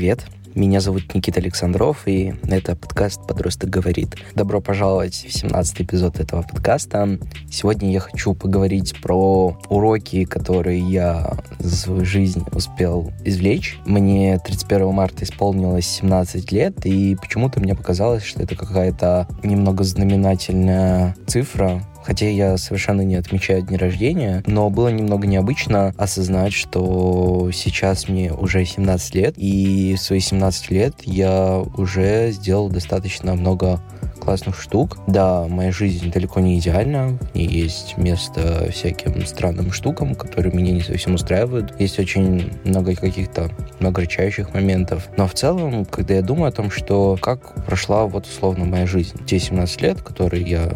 привет! 0.00 0.24
Меня 0.54 0.80
зовут 0.80 1.14
Никита 1.14 1.40
Александров, 1.40 2.08
и 2.08 2.32
это 2.48 2.74
подкаст 2.74 3.20
«Подросток 3.26 3.68
говорит». 3.68 4.16
Добро 4.34 4.62
пожаловать 4.62 5.12
в 5.12 5.30
17 5.30 5.82
эпизод 5.82 6.18
этого 6.18 6.40
подкаста. 6.40 7.18
Сегодня 7.50 7.92
я 7.92 8.00
хочу 8.00 8.32
поговорить 8.32 8.98
про 9.02 9.58
уроки, 9.68 10.24
которые 10.24 10.80
я 10.80 11.36
за 11.58 11.76
свою 11.76 12.06
жизнь 12.06 12.42
успел 12.52 13.12
извлечь. 13.26 13.78
Мне 13.84 14.38
31 14.38 14.88
марта 14.88 15.24
исполнилось 15.24 15.86
17 15.86 16.50
лет, 16.50 16.86
и 16.86 17.14
почему-то 17.20 17.60
мне 17.60 17.74
показалось, 17.74 18.24
что 18.24 18.42
это 18.42 18.56
какая-то 18.56 19.28
немного 19.42 19.84
знаменательная 19.84 21.14
цифра, 21.26 21.82
Хотя 22.10 22.28
я 22.28 22.56
совершенно 22.56 23.02
не 23.02 23.14
отмечаю 23.14 23.62
дни 23.62 23.76
рождения, 23.76 24.42
но 24.44 24.68
было 24.68 24.88
немного 24.88 25.28
необычно 25.28 25.94
осознать, 25.96 26.52
что 26.52 27.52
сейчас 27.52 28.08
мне 28.08 28.32
уже 28.32 28.64
17 28.64 29.14
лет, 29.14 29.34
и 29.36 29.94
в 29.96 30.02
свои 30.02 30.18
17 30.18 30.72
лет 30.72 30.94
я 31.04 31.62
уже 31.76 32.32
сделал 32.32 32.68
достаточно 32.68 33.36
много 33.36 33.80
классных 34.20 34.60
штук. 34.60 34.98
Да, 35.06 35.46
моя 35.48 35.70
жизнь 35.70 36.10
далеко 36.10 36.40
не 36.40 36.58
идеальна. 36.58 37.16
В 37.32 37.34
ней 37.36 37.46
есть 37.46 37.96
место 37.96 38.68
всяким 38.72 39.24
странным 39.24 39.72
штукам, 39.72 40.14
которые 40.14 40.52
меня 40.52 40.72
не 40.72 40.82
совсем 40.82 41.14
устраивают. 41.14 41.80
Есть 41.80 41.98
очень 41.98 42.52
много 42.64 42.94
каких-то 42.94 43.50
огорчающих 43.80 44.52
моментов. 44.52 45.08
Но 45.16 45.26
в 45.26 45.34
целом, 45.34 45.84
когда 45.84 46.14
я 46.14 46.22
думаю 46.22 46.48
о 46.48 46.52
том, 46.52 46.70
что 46.70 47.16
как 47.20 47.64
прошла 47.64 48.06
вот 48.06 48.26
условно 48.26 48.64
моя 48.64 48.86
жизнь, 48.86 49.16
те 49.26 49.38
17 49.38 49.80
лет, 49.82 50.02
которые 50.02 50.42
я 50.42 50.72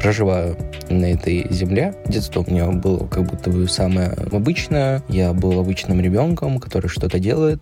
проживаю 0.00 0.56
на 0.88 1.06
этой 1.06 1.46
земле, 1.50 1.94
детство 2.06 2.44
у 2.46 2.50
меня 2.50 2.66
было 2.66 3.06
как 3.06 3.24
будто 3.24 3.50
бы 3.50 3.68
самое 3.68 4.08
обычное. 4.32 5.02
Я 5.08 5.32
был 5.32 5.58
обычным 5.60 6.00
ребенком, 6.00 6.58
который 6.58 6.88
что-то 6.88 7.18
делает, 7.18 7.60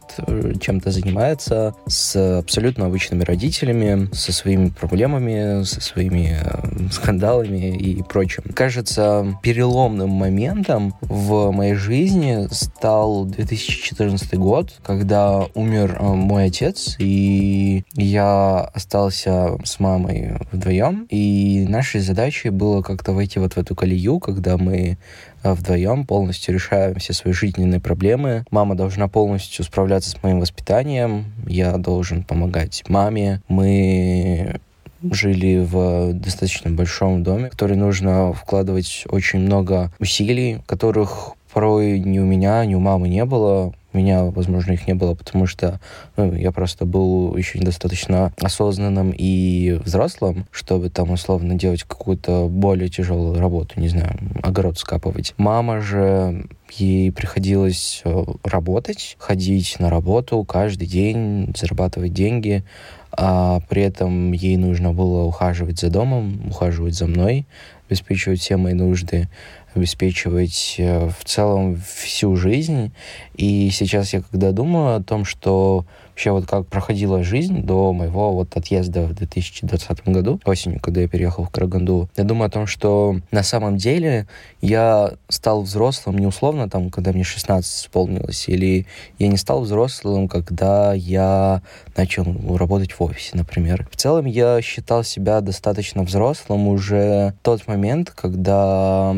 чем-то 0.60 0.90
занимается, 0.90 1.74
с 1.86 2.38
абсолютно 2.38 2.86
обычными 2.86 3.24
родителями, 3.24 4.08
со 4.12 4.32
своими 4.32 4.68
проблемами, 4.68 5.06
проблемами, 5.06 5.64
со 5.64 5.80
своими 5.80 6.38
э, 6.40 6.90
скандалами 6.90 7.76
и 7.76 8.02
прочим. 8.02 8.44
Кажется, 8.54 9.38
переломным 9.42 10.10
моментом 10.10 10.94
в 11.00 11.50
моей 11.50 11.74
жизни 11.74 12.48
стал 12.50 13.24
2014 13.24 14.34
год, 14.34 14.72
когда 14.84 15.44
умер 15.54 15.96
э, 15.98 16.04
мой 16.04 16.46
отец, 16.46 16.96
и 16.98 17.84
я 17.94 18.60
остался 18.74 19.58
с 19.64 19.80
мамой 19.80 20.36
вдвоем, 20.52 21.06
и 21.10 21.66
нашей 21.68 22.00
задачей 22.00 22.25
было 22.50 22.82
как-то 22.82 23.12
войти 23.12 23.38
вот 23.38 23.54
в 23.54 23.58
эту 23.58 23.74
колею, 23.74 24.18
когда 24.18 24.56
мы 24.56 24.98
э, 25.42 25.52
вдвоем 25.52 26.06
полностью 26.06 26.54
решаем 26.54 26.96
все 26.96 27.12
свои 27.12 27.32
жизненные 27.32 27.80
проблемы. 27.80 28.44
Мама 28.50 28.74
должна 28.74 29.08
полностью 29.08 29.64
справляться 29.64 30.10
с 30.10 30.22
моим 30.22 30.40
воспитанием, 30.40 31.26
я 31.46 31.76
должен 31.76 32.22
помогать 32.22 32.84
маме. 32.88 33.40
Мы 33.48 34.60
жили 35.02 35.58
в 35.58 36.12
достаточно 36.14 36.70
большом 36.70 37.22
доме, 37.22 37.48
в 37.48 37.50
который 37.50 37.76
нужно 37.76 38.32
вкладывать 38.32 39.04
очень 39.08 39.40
много 39.40 39.92
усилий, 39.98 40.58
которых 40.66 41.34
порой 41.52 42.00
ни 42.00 42.18
у 42.18 42.24
меня, 42.24 42.64
ни 42.66 42.74
у 42.74 42.80
мамы 42.80 43.08
не 43.08 43.24
было. 43.24 43.72
Меня, 43.96 44.24
возможно, 44.24 44.72
их 44.72 44.86
не 44.86 44.94
было, 44.94 45.14
потому 45.14 45.46
что 45.46 45.80
ну, 46.16 46.34
я 46.34 46.52
просто 46.52 46.84
был 46.84 47.34
еще 47.36 47.58
недостаточно 47.58 48.32
осознанным 48.40 49.10
и 49.16 49.80
взрослым, 49.82 50.46
чтобы 50.50 50.90
там 50.90 51.10
условно 51.10 51.54
делать 51.54 51.82
какую-то 51.84 52.48
более 52.48 52.90
тяжелую 52.90 53.38
работу, 53.38 53.80
не 53.80 53.88
знаю, 53.88 54.18
огород 54.42 54.78
скапывать. 54.78 55.34
Мама 55.38 55.80
же 55.80 56.46
ей 56.72 57.10
приходилось 57.10 58.02
э, 58.04 58.24
работать, 58.44 59.16
ходить 59.18 59.76
на 59.78 59.88
работу 59.88 60.44
каждый 60.44 60.86
день, 60.86 61.54
зарабатывать 61.56 62.12
деньги, 62.12 62.64
а 63.12 63.60
при 63.68 63.82
этом 63.82 64.32
ей 64.32 64.56
нужно 64.56 64.92
было 64.92 65.24
ухаживать 65.24 65.80
за 65.80 65.88
домом, 65.88 66.48
ухаживать 66.50 66.94
за 66.94 67.06
мной, 67.06 67.46
обеспечивать 67.88 68.40
все 68.40 68.56
мои 68.56 68.74
нужды, 68.74 69.28
обеспечивать 69.76 70.76
э, 70.78 71.08
в 71.08 71.24
целом 71.24 71.80
всю 71.94 72.36
жизнь. 72.36 72.92
И 73.34 73.70
сейчас 73.70 74.12
я 74.12 74.22
когда 74.22 74.52
думаю 74.52 74.96
о 74.96 75.02
том, 75.02 75.24
что 75.24 75.84
вообще 76.16 76.30
вот 76.30 76.46
как 76.46 76.66
проходила 76.66 77.22
жизнь 77.22 77.62
до 77.62 77.92
моего 77.92 78.32
вот 78.32 78.56
отъезда 78.56 79.02
в 79.02 79.12
2020 79.12 80.08
году, 80.08 80.40
осенью, 80.46 80.80
когда 80.80 81.02
я 81.02 81.08
переехал 81.08 81.44
в 81.44 81.50
Караганду. 81.50 82.08
Я 82.16 82.24
думаю 82.24 82.46
о 82.46 82.50
том, 82.50 82.66
что 82.66 83.20
на 83.30 83.42
самом 83.42 83.76
деле 83.76 84.26
я 84.62 85.12
стал 85.28 85.60
взрослым 85.60 86.16
не 86.16 86.26
условно 86.26 86.70
там, 86.70 86.90
когда 86.90 87.12
мне 87.12 87.22
16 87.22 87.84
исполнилось, 87.84 88.48
или 88.48 88.86
я 89.18 89.28
не 89.28 89.36
стал 89.36 89.60
взрослым, 89.60 90.26
когда 90.26 90.94
я 90.94 91.60
начал 91.96 92.24
работать 92.56 92.92
в 92.92 93.02
офисе, 93.02 93.32
например. 93.34 93.86
В 93.92 93.96
целом 93.96 94.24
я 94.24 94.62
считал 94.62 95.04
себя 95.04 95.42
достаточно 95.42 96.02
взрослым 96.02 96.68
уже 96.68 97.34
в 97.40 97.44
тот 97.44 97.68
момент, 97.68 98.10
когда 98.10 99.14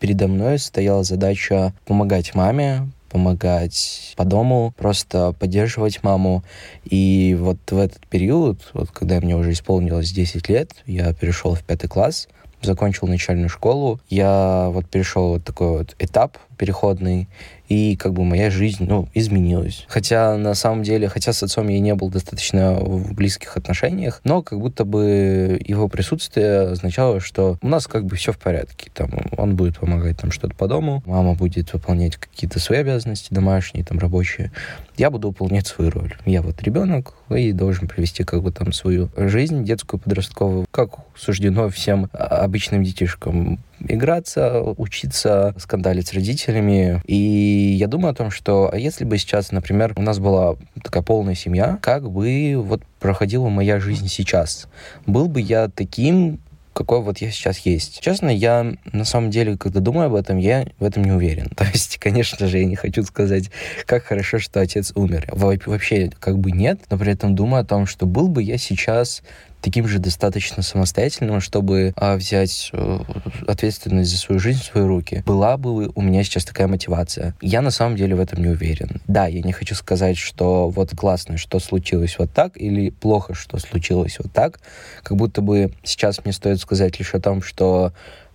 передо 0.00 0.28
мной 0.28 0.58
стояла 0.58 1.02
задача 1.04 1.72
помогать 1.86 2.34
маме, 2.34 2.88
помогать 3.08 4.14
по 4.16 4.24
дому, 4.24 4.74
просто 4.76 5.32
поддерживать 5.38 6.02
маму. 6.02 6.44
И 6.84 7.36
вот 7.38 7.58
в 7.70 7.78
этот 7.78 8.06
период, 8.06 8.58
вот 8.74 8.90
когда 8.90 9.20
мне 9.20 9.36
уже 9.36 9.52
исполнилось 9.52 10.10
10 10.12 10.48
лет, 10.48 10.72
я 10.86 11.12
перешел 11.14 11.54
в 11.54 11.62
пятый 11.62 11.88
класс, 11.88 12.28
закончил 12.62 13.06
начальную 13.06 13.48
школу, 13.48 14.00
я 14.08 14.68
вот 14.70 14.86
перешел 14.88 15.28
вот 15.30 15.44
такой 15.44 15.78
вот 15.78 15.96
этап 15.98 16.38
переходный, 16.58 17.28
и 17.68 17.96
как 17.96 18.12
бы 18.12 18.24
моя 18.24 18.50
жизнь, 18.50 18.86
ну, 18.88 19.08
изменилась. 19.14 19.84
Хотя 19.88 20.36
на 20.36 20.54
самом 20.54 20.82
деле, 20.82 21.08
хотя 21.08 21.32
с 21.32 21.42
отцом 21.42 21.68
я 21.68 21.80
не 21.80 21.94
был 21.94 22.10
достаточно 22.10 22.74
в 22.74 23.14
близких 23.14 23.56
отношениях, 23.56 24.20
но 24.24 24.42
как 24.42 24.58
будто 24.58 24.84
бы 24.84 25.60
его 25.64 25.88
присутствие 25.88 26.60
означало, 26.70 27.20
что 27.20 27.58
у 27.62 27.68
нас 27.68 27.86
как 27.86 28.04
бы 28.04 28.16
все 28.16 28.32
в 28.32 28.38
порядке. 28.38 28.90
Там 28.92 29.10
он 29.36 29.56
будет 29.56 29.78
помогать 29.78 30.18
там 30.18 30.30
что-то 30.30 30.54
по 30.54 30.68
дому, 30.68 31.02
мама 31.06 31.34
будет 31.34 31.72
выполнять 31.72 32.16
какие-то 32.16 32.60
свои 32.60 32.78
обязанности 32.78 33.32
домашние, 33.32 33.84
там 33.84 33.98
рабочие. 33.98 34.52
Я 34.96 35.10
буду 35.10 35.28
выполнять 35.28 35.66
свою 35.66 35.90
роль. 35.90 36.14
Я 36.24 36.42
вот 36.42 36.62
ребенок 36.62 37.14
и 37.30 37.52
должен 37.52 37.88
провести 37.88 38.24
как 38.24 38.42
бы 38.42 38.50
там 38.52 38.72
свою 38.72 39.10
жизнь 39.16 39.64
детскую, 39.64 40.00
подростковую, 40.00 40.66
как 40.70 40.90
суждено 41.16 41.68
всем 41.68 42.08
обычным 42.12 42.82
детишкам 42.82 43.58
играться, 43.80 44.60
учиться, 44.62 45.54
скандалить 45.58 46.08
с 46.08 46.12
родителями. 46.12 47.02
И 47.06 47.76
я 47.78 47.86
думаю 47.86 48.12
о 48.12 48.14
том, 48.14 48.30
что 48.30 48.70
а 48.72 48.76
если 48.76 49.04
бы 49.04 49.18
сейчас, 49.18 49.52
например, 49.52 49.92
у 49.96 50.02
нас 50.02 50.18
была 50.18 50.56
такая 50.82 51.02
полная 51.02 51.34
семья, 51.34 51.78
как 51.82 52.10
бы 52.10 52.54
вот 52.56 52.82
проходила 52.98 53.48
моя 53.48 53.80
жизнь 53.80 54.08
сейчас? 54.08 54.68
Был 55.06 55.28
бы 55.28 55.40
я 55.40 55.68
таким, 55.68 56.40
какой 56.76 57.00
вот 57.00 57.18
я 57.18 57.30
сейчас 57.30 57.58
есть. 57.60 58.00
Честно, 58.00 58.28
я 58.28 58.74
на 58.92 59.04
самом 59.04 59.30
деле, 59.30 59.56
когда 59.56 59.80
думаю 59.80 60.06
об 60.06 60.14
этом, 60.14 60.36
я 60.36 60.66
в 60.78 60.84
этом 60.84 61.04
не 61.04 61.12
уверен. 61.12 61.48
То 61.56 61.64
есть, 61.64 61.98
конечно 61.98 62.46
же, 62.46 62.58
я 62.58 62.64
не 62.66 62.76
хочу 62.76 63.02
сказать, 63.02 63.50
как 63.86 64.04
хорошо, 64.04 64.38
что 64.38 64.60
отец 64.60 64.92
умер. 64.94 65.26
Вообще, 65.32 66.10
как 66.20 66.38
бы 66.38 66.52
нет, 66.52 66.80
но 66.90 66.98
при 66.98 67.12
этом 67.12 67.34
думаю 67.34 67.62
о 67.62 67.64
том, 67.64 67.86
что 67.86 68.04
был 68.04 68.28
бы 68.28 68.42
я 68.42 68.58
сейчас 68.58 69.22
таким 69.60 69.88
же 69.88 69.98
достаточно 69.98 70.62
самостоятельным, 70.62 71.40
чтобы 71.40 71.92
а, 71.96 72.16
взять 72.16 72.70
а, 72.72 73.04
ответственность 73.46 74.10
за 74.10 74.18
свою 74.18 74.38
жизнь 74.38 74.60
в 74.60 74.64
свои 74.64 74.84
руки. 74.84 75.22
Была 75.26 75.56
бы 75.56 75.90
у 75.94 76.02
меня 76.02 76.22
сейчас 76.24 76.44
такая 76.44 76.68
мотивация. 76.68 77.34
Я 77.40 77.62
на 77.62 77.70
самом 77.70 77.96
деле 77.96 78.14
в 78.14 78.20
этом 78.20 78.42
не 78.42 78.48
уверен. 78.48 79.00
Да, 79.06 79.26
я 79.26 79.42
не 79.42 79.52
хочу 79.52 79.74
сказать, 79.74 80.16
что 80.16 80.68
вот 80.68 80.90
классно, 80.96 81.36
что 81.36 81.58
случилось 81.58 82.16
вот 82.18 82.32
так, 82.32 82.56
или 82.56 82.90
плохо, 82.90 83.34
что 83.34 83.58
случилось 83.58 84.18
вот 84.18 84.32
так. 84.32 84.60
Как 85.02 85.16
будто 85.16 85.40
бы 85.40 85.72
сейчас 85.82 86.24
мне 86.24 86.32
стоит 86.32 86.60
сказать 86.60 86.98
лишь 86.98 87.14
о 87.14 87.20
том, 87.20 87.42
что 87.42 87.92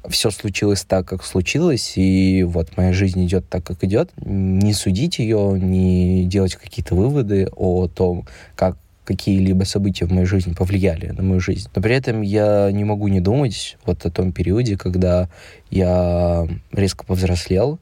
все 0.09 0.31
случилось 0.31 0.83
так, 0.83 1.07
как 1.07 1.23
случилось, 1.23 1.93
и 1.95 2.43
вот 2.43 2.75
моя 2.75 2.91
жизнь 2.91 3.23
идет 3.25 3.47
так, 3.49 3.63
как 3.63 3.83
идет. 3.83 4.09
Не 4.17 4.73
судить 4.73 5.19
ее, 5.19 5.57
не 5.59 6.25
делать 6.25 6.55
какие-то 6.55 6.95
выводы 6.95 7.47
о 7.55 7.87
том, 7.87 8.27
как 8.55 8.77
какие-либо 9.05 9.63
события 9.63 10.05
в 10.05 10.11
моей 10.11 10.25
жизни 10.25 10.53
повлияли 10.53 11.07
на 11.07 11.23
мою 11.23 11.39
жизнь. 11.39 11.69
Но 11.75 11.81
при 11.81 11.95
этом 11.95 12.21
я 12.21 12.69
не 12.71 12.83
могу 12.83 13.07
не 13.07 13.19
думать 13.19 13.77
вот 13.85 14.05
о 14.05 14.11
том 14.11 14.31
периоде, 14.31 14.77
когда 14.77 15.29
я 15.69 16.47
резко 16.71 17.05
повзрослел, 17.05 17.79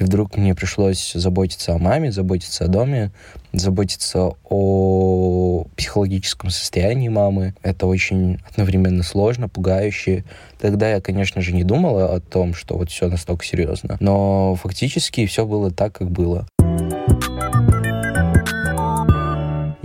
и 0.00 0.02
вдруг 0.02 0.36
мне 0.38 0.54
пришлось 0.54 1.12
заботиться 1.12 1.74
о 1.74 1.78
маме, 1.78 2.10
заботиться 2.10 2.64
о 2.64 2.68
доме, 2.68 3.12
заботиться 3.52 4.30
о 4.48 5.66
психологическом 5.76 6.48
состоянии 6.48 7.08
мамы. 7.08 7.54
Это 7.62 7.86
очень 7.86 8.38
одновременно 8.50 9.02
сложно, 9.02 9.50
пугающе. 9.50 10.24
Тогда 10.58 10.88
я, 10.88 11.02
конечно 11.02 11.42
же, 11.42 11.52
не 11.52 11.64
думала 11.64 12.14
о 12.14 12.20
том, 12.20 12.54
что 12.54 12.78
вот 12.78 12.90
все 12.90 13.08
настолько 13.08 13.44
серьезно. 13.44 13.98
Но 14.00 14.54
фактически 14.54 15.26
все 15.26 15.44
было 15.44 15.70
так, 15.70 15.92
как 15.92 16.10
было. 16.10 16.46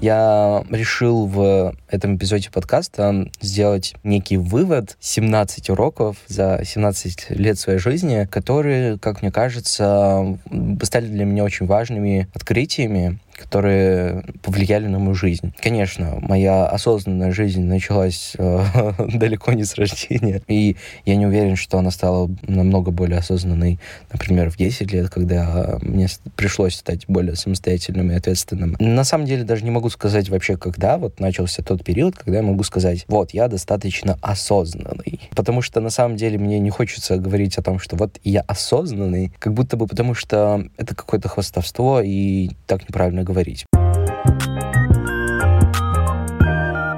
Я 0.05 0.63
решил 0.69 1.25
в 1.25 1.75
этом 1.89 2.17
эпизоде 2.17 2.51
подкаста 2.51 3.27
сделать 3.41 3.95
некий 4.03 4.37
вывод. 4.37 4.97
17 4.99 5.71
уроков 5.71 6.17
за 6.27 6.61
17 6.63 7.31
лет 7.31 7.57
своей 7.57 7.79
жизни, 7.79 8.27
которые, 8.29 8.99
как 8.99 9.23
мне 9.23 9.31
кажется, 9.31 10.37
стали 10.83 11.07
для 11.07 11.25
меня 11.25 11.43
очень 11.43 11.65
важными 11.65 12.27
открытиями, 12.35 13.17
которые 13.37 14.23
повлияли 14.41 14.87
на 14.87 14.99
мою 14.99 15.15
жизнь. 15.15 15.53
Конечно, 15.61 16.17
моя 16.21 16.65
осознанная 16.67 17.31
жизнь 17.31 17.63
началась 17.63 18.33
э, 18.37 18.93
далеко 19.13 19.53
не 19.53 19.63
с 19.63 19.75
рождения, 19.75 20.41
и 20.47 20.77
я 21.05 21.15
не 21.15 21.25
уверен, 21.25 21.55
что 21.55 21.77
она 21.77 21.91
стала 21.91 22.29
намного 22.47 22.91
более 22.91 23.19
осознанной, 23.19 23.79
например, 24.11 24.49
в 24.49 24.57
10 24.57 24.91
лет, 24.91 25.09
когда 25.09 25.77
мне 25.81 26.07
пришлось 26.35 26.75
стать 26.75 27.05
более 27.07 27.35
самостоятельным 27.35 28.11
и 28.11 28.15
ответственным. 28.15 28.75
На 28.79 29.03
самом 29.03 29.25
деле 29.25 29.43
даже 29.43 29.63
не 29.63 29.71
могу 29.71 29.89
сказать 29.89 30.29
вообще, 30.29 30.57
когда 30.57 30.97
вот 30.97 31.19
начался 31.19 31.63
тот 31.63 31.83
период, 31.83 32.15
когда 32.15 32.37
я 32.37 32.43
могу 32.43 32.63
сказать, 32.63 33.05
вот, 33.07 33.31
я 33.31 33.47
достаточно 33.47 34.17
осознанный. 34.21 35.19
Потому 35.35 35.61
что 35.61 35.81
на 35.81 35.89
самом 35.89 36.15
деле 36.15 36.37
мне 36.37 36.59
не 36.59 36.69
хочется 36.69 37.17
говорить 37.17 37.57
о 37.57 37.61
том, 37.61 37.79
что 37.79 37.95
вот 37.95 38.19
я 38.23 38.41
осознанный, 38.41 39.31
как 39.39 39.53
будто 39.53 39.77
бы 39.77 39.87
потому 39.87 40.13
что 40.13 40.65
это 40.77 40.95
какое-то 40.95 41.27
хвастовство 41.27 42.01
и 42.01 42.51
так 42.67 42.87
неправильно 42.87 43.24
говорить. 43.25 43.65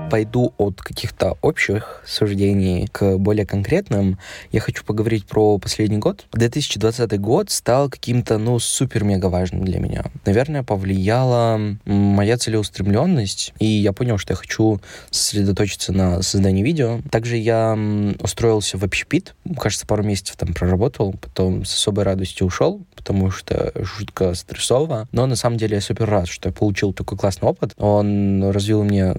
Пойду 0.10 0.54
от 0.58 0.82
каких-то 0.82 1.38
общих 1.42 2.02
суждений 2.06 2.88
к 2.92 3.18
более 3.18 3.46
конкретным, 3.46 4.18
я 4.52 4.60
хочу 4.60 4.84
поговорить 4.84 5.26
про 5.26 5.58
последний 5.58 5.98
год. 5.98 6.26
2020 6.34 7.20
год 7.20 7.50
стал 7.50 7.90
каким-то, 7.90 8.38
ну, 8.38 8.60
супер-мега 8.60 9.28
важным 9.28 9.66
для 9.66 9.80
меня. 9.80 10.06
Наверное, 10.26 10.64
повлияла 10.64 11.60
моя 11.86 12.38
целеустремленность, 12.38 13.54
и 13.60 13.66
я 13.66 13.94
понял, 13.94 14.18
что 14.18 14.34
я 14.34 14.38
хочу 14.38 14.80
сосредоточиться 15.10 15.92
на 15.92 16.22
создании 16.22 16.64
видео. 16.64 17.00
Также 17.12 17.38
я 17.38 17.78
устроился 18.20 18.78
в 18.78 18.84
общепит, 18.84 19.36
кажется, 19.60 19.86
пару 19.86 20.04
месяцев 20.04 20.36
там 20.38 20.54
проработал, 20.54 21.14
потом 21.14 21.66
с 21.66 21.74
особой 21.74 22.04
радостью 22.04 22.48
ушел, 22.48 22.82
потому 22.96 23.32
что 23.32 23.72
жутко 23.76 24.34
стрессово. 24.34 25.08
Но 25.12 25.26
на 25.26 25.36
самом 25.36 25.58
деле 25.58 25.76
я 25.76 25.82
супер 25.82 26.10
рад, 26.10 26.28
что 26.28 26.50
я 26.50 26.54
получил 26.54 26.94
такой 26.94 27.18
классный 27.18 27.48
опыт. 27.48 27.74
Он 27.78 28.50
развил 28.52 28.84
мне 28.84 29.16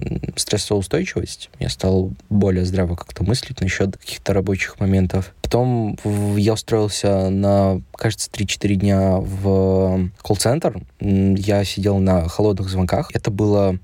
стрессоустойчивость. 0.83 1.49
Я 1.59 1.69
стал 1.69 2.11
более 2.29 2.65
здраво 2.65 2.95
как-то 2.95 3.23
мыслить 3.23 3.61
насчет 3.61 3.97
каких-то 3.97 4.33
рабочих 4.33 4.79
моментов. 4.79 5.33
Потом 5.41 5.97
я 6.37 6.53
устроился 6.53 7.29
на, 7.29 7.81
кажется, 7.95 8.29
3-4 8.31 8.75
дня 8.75 9.17
в 9.17 10.09
колл-центр. 10.21 10.81
Я 10.99 11.63
сидел 11.63 11.99
на 11.99 12.27
холодных 12.27 12.69
звонках. 12.69 13.11
Это 13.13 13.31
было 13.31 13.77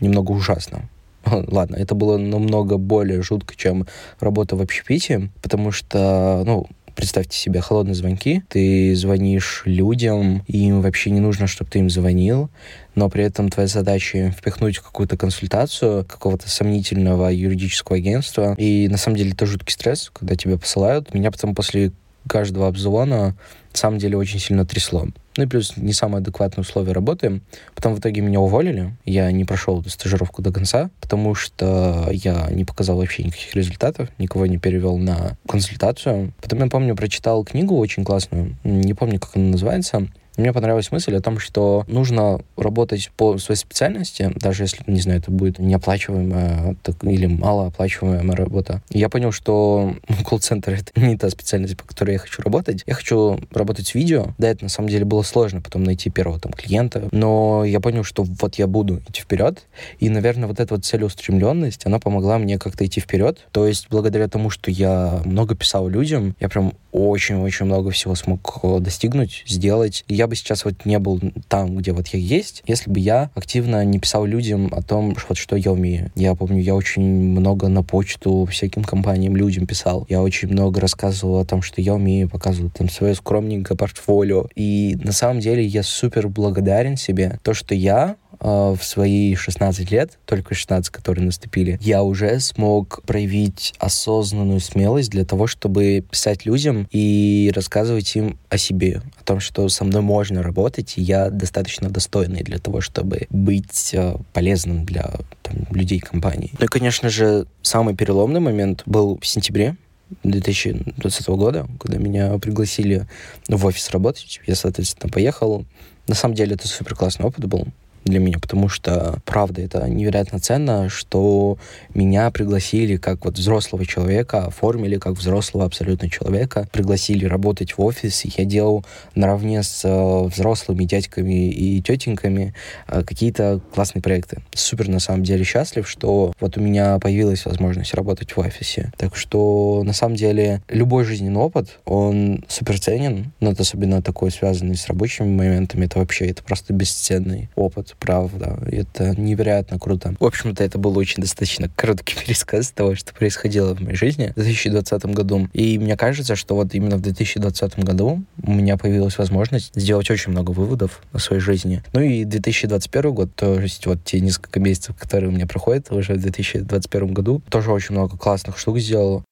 немного 0.00 0.32
ужасно. 0.32 0.88
Ладно, 1.24 1.76
это 1.76 1.94
было 1.94 2.18
намного 2.18 2.76
более 2.76 3.22
жутко, 3.22 3.54
чем 3.56 3.86
работа 4.20 4.56
в 4.56 4.62
общепите, 4.62 5.30
потому 5.40 5.70
что, 5.70 6.42
ну, 6.44 6.66
Представьте 6.94 7.36
себе 7.36 7.60
холодные 7.60 7.94
звонки. 7.94 8.42
Ты 8.48 8.94
звонишь 8.94 9.62
людям, 9.64 10.44
и 10.46 10.66
им 10.68 10.82
вообще 10.82 11.10
не 11.10 11.20
нужно, 11.20 11.46
чтобы 11.46 11.70
ты 11.70 11.78
им 11.78 11.88
звонил, 11.88 12.50
но 12.94 13.08
при 13.08 13.24
этом 13.24 13.48
твоя 13.48 13.68
задача 13.68 14.30
впихнуть 14.36 14.78
какую-то 14.78 15.16
консультацию 15.16 16.04
какого-то 16.04 16.48
сомнительного 16.48 17.28
юридического 17.28 17.96
агентства. 17.96 18.54
И 18.58 18.88
на 18.88 18.98
самом 18.98 19.16
деле 19.16 19.32
это 19.32 19.46
жуткий 19.46 19.72
стресс, 19.72 20.10
когда 20.12 20.36
тебя 20.36 20.58
посылают. 20.58 21.14
Меня 21.14 21.30
потом 21.30 21.54
после 21.54 21.92
каждого 22.28 22.68
обзвона 22.68 23.34
на 23.72 23.78
самом 23.78 23.98
деле 23.98 24.16
очень 24.16 24.38
сильно 24.38 24.66
трясло. 24.66 25.08
Ну 25.36 25.44
и 25.44 25.46
плюс 25.46 25.76
не 25.76 25.92
самые 25.92 26.18
адекватные 26.18 26.62
условия 26.62 26.92
работы. 26.92 27.40
Потом 27.74 27.94
в 27.94 28.00
итоге 28.00 28.20
меня 28.20 28.40
уволили. 28.40 28.94
Я 29.04 29.30
не 29.32 29.44
прошел 29.44 29.80
эту 29.80 29.90
стажировку 29.90 30.42
до 30.42 30.52
конца, 30.52 30.90
потому 31.00 31.34
что 31.34 32.08
я 32.12 32.48
не 32.50 32.64
показал 32.64 32.98
вообще 32.98 33.24
никаких 33.24 33.54
результатов, 33.54 34.08
никого 34.18 34.46
не 34.46 34.58
перевел 34.58 34.98
на 34.98 35.36
консультацию. 35.48 36.32
Потом 36.40 36.60
я 36.60 36.66
помню, 36.66 36.96
прочитал 36.96 37.44
книгу 37.44 37.76
очень 37.76 38.04
классную, 38.04 38.56
не 38.64 38.94
помню, 38.94 39.18
как 39.18 39.36
она 39.36 39.46
называется, 39.46 40.08
мне 40.36 40.52
понравилась 40.52 40.90
мысль 40.90 41.16
о 41.16 41.20
том, 41.20 41.38
что 41.38 41.84
нужно 41.86 42.40
работать 42.56 43.10
по 43.16 43.38
своей 43.38 43.58
специальности, 43.58 44.30
даже 44.36 44.64
если, 44.64 44.82
не 44.86 45.00
знаю, 45.00 45.20
это 45.20 45.30
будет 45.30 45.58
неоплачиваемая 45.58 46.76
так, 46.82 47.02
или 47.04 47.26
малооплачиваемая 47.26 48.36
работа. 48.36 48.82
Я 48.90 49.08
понял, 49.08 49.32
что 49.32 49.94
колл-центр— 50.26 50.72
это 50.94 51.00
не 51.00 51.16
та 51.16 51.30
специальность, 51.30 51.76
по 51.76 51.84
которой 51.84 52.12
я 52.12 52.18
хочу 52.18 52.42
работать. 52.42 52.82
Я 52.86 52.94
хочу 52.94 53.38
работать 53.52 53.88
с 53.88 53.94
видео. 53.94 54.34
Да, 54.38 54.48
это 54.48 54.64
на 54.64 54.70
самом 54.70 54.88
деле 54.88 55.04
было 55.04 55.22
сложно 55.22 55.60
потом 55.60 55.84
найти 55.84 56.10
первого 56.10 56.40
там 56.40 56.52
клиента, 56.52 57.08
но 57.12 57.64
я 57.64 57.80
понял, 57.80 58.04
что 58.04 58.22
вот 58.22 58.56
я 58.56 58.66
буду 58.66 59.02
идти 59.08 59.22
вперед, 59.22 59.66
и, 59.98 60.08
наверное, 60.08 60.48
вот 60.48 60.60
эта 60.60 60.74
вот 60.74 60.84
целеустремленность, 60.84 61.86
она 61.86 61.98
помогла 61.98 62.38
мне 62.38 62.58
как-то 62.58 62.84
идти 62.86 63.00
вперед. 63.00 63.46
То 63.52 63.66
есть 63.66 63.88
благодаря 63.90 64.28
тому, 64.28 64.50
что 64.50 64.70
я 64.70 65.20
много 65.24 65.54
писал 65.54 65.88
людям, 65.88 66.34
я 66.40 66.48
прям 66.48 66.72
очень-очень 66.92 67.66
много 67.66 67.90
всего 67.90 68.14
смог 68.14 68.60
достигнуть, 68.80 69.44
сделать. 69.46 70.04
И 70.08 70.14
я 70.22 70.28
бы 70.28 70.36
сейчас 70.36 70.64
вот 70.64 70.84
не 70.84 71.00
был 71.00 71.20
там, 71.48 71.76
где 71.76 71.92
вот 71.92 72.06
я 72.08 72.18
есть, 72.20 72.62
если 72.68 72.88
бы 72.88 73.00
я 73.00 73.30
активно 73.34 73.84
не 73.84 73.98
писал 73.98 74.24
людям 74.24 74.72
о 74.72 74.80
том, 74.80 75.16
вот 75.28 75.36
что 75.36 75.56
я 75.56 75.72
умею. 75.72 76.12
Я 76.14 76.36
помню, 76.36 76.60
я 76.60 76.76
очень 76.76 77.02
много 77.02 77.66
на 77.66 77.82
почту 77.82 78.46
всяким 78.46 78.84
компаниям, 78.84 79.36
людям 79.36 79.66
писал. 79.66 80.06
Я 80.08 80.22
очень 80.22 80.48
много 80.48 80.80
рассказывал 80.80 81.40
о 81.40 81.44
том, 81.44 81.60
что 81.60 81.80
я 81.80 81.94
умею, 81.94 82.28
показывал 82.28 82.70
там 82.70 82.88
свое 82.88 83.16
скромненькое 83.16 83.76
портфолио. 83.76 84.46
И 84.54 84.96
на 85.02 85.10
самом 85.10 85.40
деле 85.40 85.64
я 85.64 85.82
супер 85.82 86.28
благодарен 86.28 86.96
себе, 86.96 87.40
то, 87.42 87.52
что 87.52 87.74
я 87.74 88.14
в 88.42 88.78
свои 88.82 89.34
16 89.34 89.90
лет, 89.90 90.18
только 90.26 90.54
16, 90.54 90.90
которые 90.90 91.24
наступили, 91.24 91.78
я 91.80 92.02
уже 92.02 92.40
смог 92.40 93.02
проявить 93.04 93.72
осознанную 93.78 94.60
смелость 94.60 95.10
для 95.10 95.24
того, 95.24 95.46
чтобы 95.46 96.04
писать 96.10 96.44
людям 96.44 96.88
и 96.90 97.52
рассказывать 97.54 98.14
им 98.16 98.38
о 98.48 98.58
себе, 98.58 99.00
о 99.20 99.24
том, 99.24 99.40
что 99.40 99.68
со 99.68 99.84
мной 99.84 100.02
можно 100.02 100.42
работать, 100.42 100.94
и 100.96 101.02
я 101.02 101.30
достаточно 101.30 101.88
достойный 101.88 102.42
для 102.42 102.58
того, 102.58 102.80
чтобы 102.80 103.26
быть 103.30 103.90
э, 103.94 104.16
полезным 104.32 104.84
для 104.84 105.10
там, 105.42 105.66
людей 105.70 106.00
компании. 106.00 106.50
Ну 106.58 106.64
и, 106.64 106.68
конечно 106.68 107.08
же, 107.08 107.46
самый 107.62 107.94
переломный 107.94 108.40
момент 108.40 108.82
был 108.86 109.18
в 109.20 109.26
сентябре 109.26 109.76
2020 110.24 111.28
года, 111.28 111.66
когда 111.78 111.98
меня 111.98 112.36
пригласили 112.38 113.06
в 113.48 113.64
офис 113.64 113.90
работать. 113.90 114.40
Я, 114.46 114.56
соответственно, 114.56 115.10
поехал. 115.10 115.64
На 116.08 116.14
самом 116.14 116.34
деле 116.34 116.54
это 116.54 116.66
супер 116.66 116.94
классный 116.94 117.26
опыт 117.26 117.46
был 117.46 117.68
для 118.04 118.18
меня, 118.18 118.38
потому 118.38 118.68
что, 118.68 119.20
правда, 119.24 119.62
это 119.62 119.88
невероятно 119.88 120.38
ценно, 120.38 120.88
что 120.88 121.58
меня 121.94 122.30
пригласили 122.30 122.96
как 122.96 123.24
вот 123.24 123.38
взрослого 123.38 123.86
человека, 123.86 124.46
оформили 124.46 124.96
как 124.96 125.14
взрослого 125.14 125.66
абсолютно 125.66 126.08
человека, 126.10 126.68
пригласили 126.72 127.24
работать 127.24 127.76
в 127.76 127.82
офис, 127.82 128.24
и 128.24 128.32
я 128.36 128.44
делал 128.44 128.84
наравне 129.14 129.62
с 129.62 129.84
э, 129.84 130.24
взрослыми 130.24 130.84
дядьками 130.84 131.50
и 131.50 131.80
тетеньками 131.80 132.54
э, 132.88 133.02
какие-то 133.04 133.60
классные 133.74 134.02
проекты. 134.02 134.42
Супер, 134.54 134.88
на 134.88 135.00
самом 135.00 135.22
деле, 135.22 135.44
счастлив, 135.44 135.88
что 135.88 136.32
вот 136.40 136.56
у 136.56 136.60
меня 136.60 136.98
появилась 136.98 137.44
возможность 137.44 137.94
работать 137.94 138.32
в 138.32 138.38
офисе. 138.38 138.92
Так 138.96 139.16
что, 139.16 139.82
на 139.84 139.92
самом 139.92 140.16
деле, 140.16 140.62
любой 140.68 141.04
жизненный 141.04 141.40
опыт, 141.40 141.78
он 141.84 142.44
супер 142.48 142.80
ценен, 142.80 143.32
но 143.40 143.52
это 143.52 143.62
особенно 143.62 144.02
такой, 144.02 144.30
связанный 144.30 144.76
с 144.76 144.86
рабочими 144.88 145.26
моментами, 145.26 145.86
это 145.86 145.98
вообще, 145.98 146.26
это 146.26 146.42
просто 146.42 146.72
бесценный 146.72 147.48
опыт 147.54 147.91
правда. 147.98 148.58
Это 148.70 149.18
невероятно 149.20 149.78
круто. 149.78 150.14
В 150.18 150.24
общем-то, 150.24 150.62
это 150.62 150.78
был 150.78 150.96
очень 150.96 151.22
достаточно 151.22 151.68
короткий 151.68 152.16
пересказ 152.24 152.70
того, 152.70 152.94
что 152.94 153.14
происходило 153.14 153.74
в 153.74 153.80
моей 153.80 153.96
жизни 153.96 154.32
в 154.36 154.40
2020 154.40 155.06
году. 155.06 155.48
И 155.52 155.78
мне 155.78 155.96
кажется, 155.96 156.36
что 156.36 156.54
вот 156.54 156.74
именно 156.74 156.96
в 156.96 157.00
2020 157.00 157.78
году 157.80 158.22
у 158.42 158.52
меня 158.52 158.76
появилась 158.76 159.18
возможность 159.18 159.72
сделать 159.74 160.10
очень 160.10 160.32
много 160.32 160.50
выводов 160.50 161.02
о 161.12 161.18
своей 161.18 161.40
жизни. 161.40 161.82
Ну 161.92 162.00
и 162.00 162.24
2021 162.24 163.14
год, 163.14 163.34
то 163.34 163.60
есть 163.60 163.86
вот 163.86 164.04
те 164.04 164.20
несколько 164.20 164.60
месяцев, 164.60 164.96
которые 164.96 165.30
у 165.30 165.32
меня 165.32 165.46
проходят 165.46 165.90
уже 165.90 166.14
в 166.14 166.20
2021 166.20 167.12
году, 167.12 167.42
тоже 167.48 167.70
очень 167.70 167.94
много 167.94 168.16
классных 168.16 168.58
штук 168.58 168.78
сделал. 168.78 169.24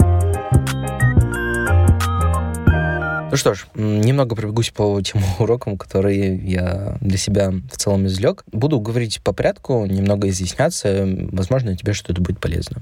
Ну 3.30 3.36
что 3.36 3.54
ж, 3.54 3.66
немного 3.76 4.34
пробегусь 4.34 4.70
по 4.70 5.00
тем 5.02 5.22
урокам, 5.38 5.78
которые 5.78 6.36
я 6.36 6.96
для 7.00 7.16
себя 7.16 7.52
в 7.70 7.76
целом 7.76 8.06
извлек. 8.06 8.42
Буду 8.50 8.80
говорить 8.80 9.20
по 9.22 9.32
порядку, 9.32 9.86
немного 9.86 10.28
изъясняться. 10.28 11.06
Возможно, 11.30 11.76
тебе 11.76 11.92
что-то 11.92 12.20
будет 12.20 12.40
полезно. 12.40 12.78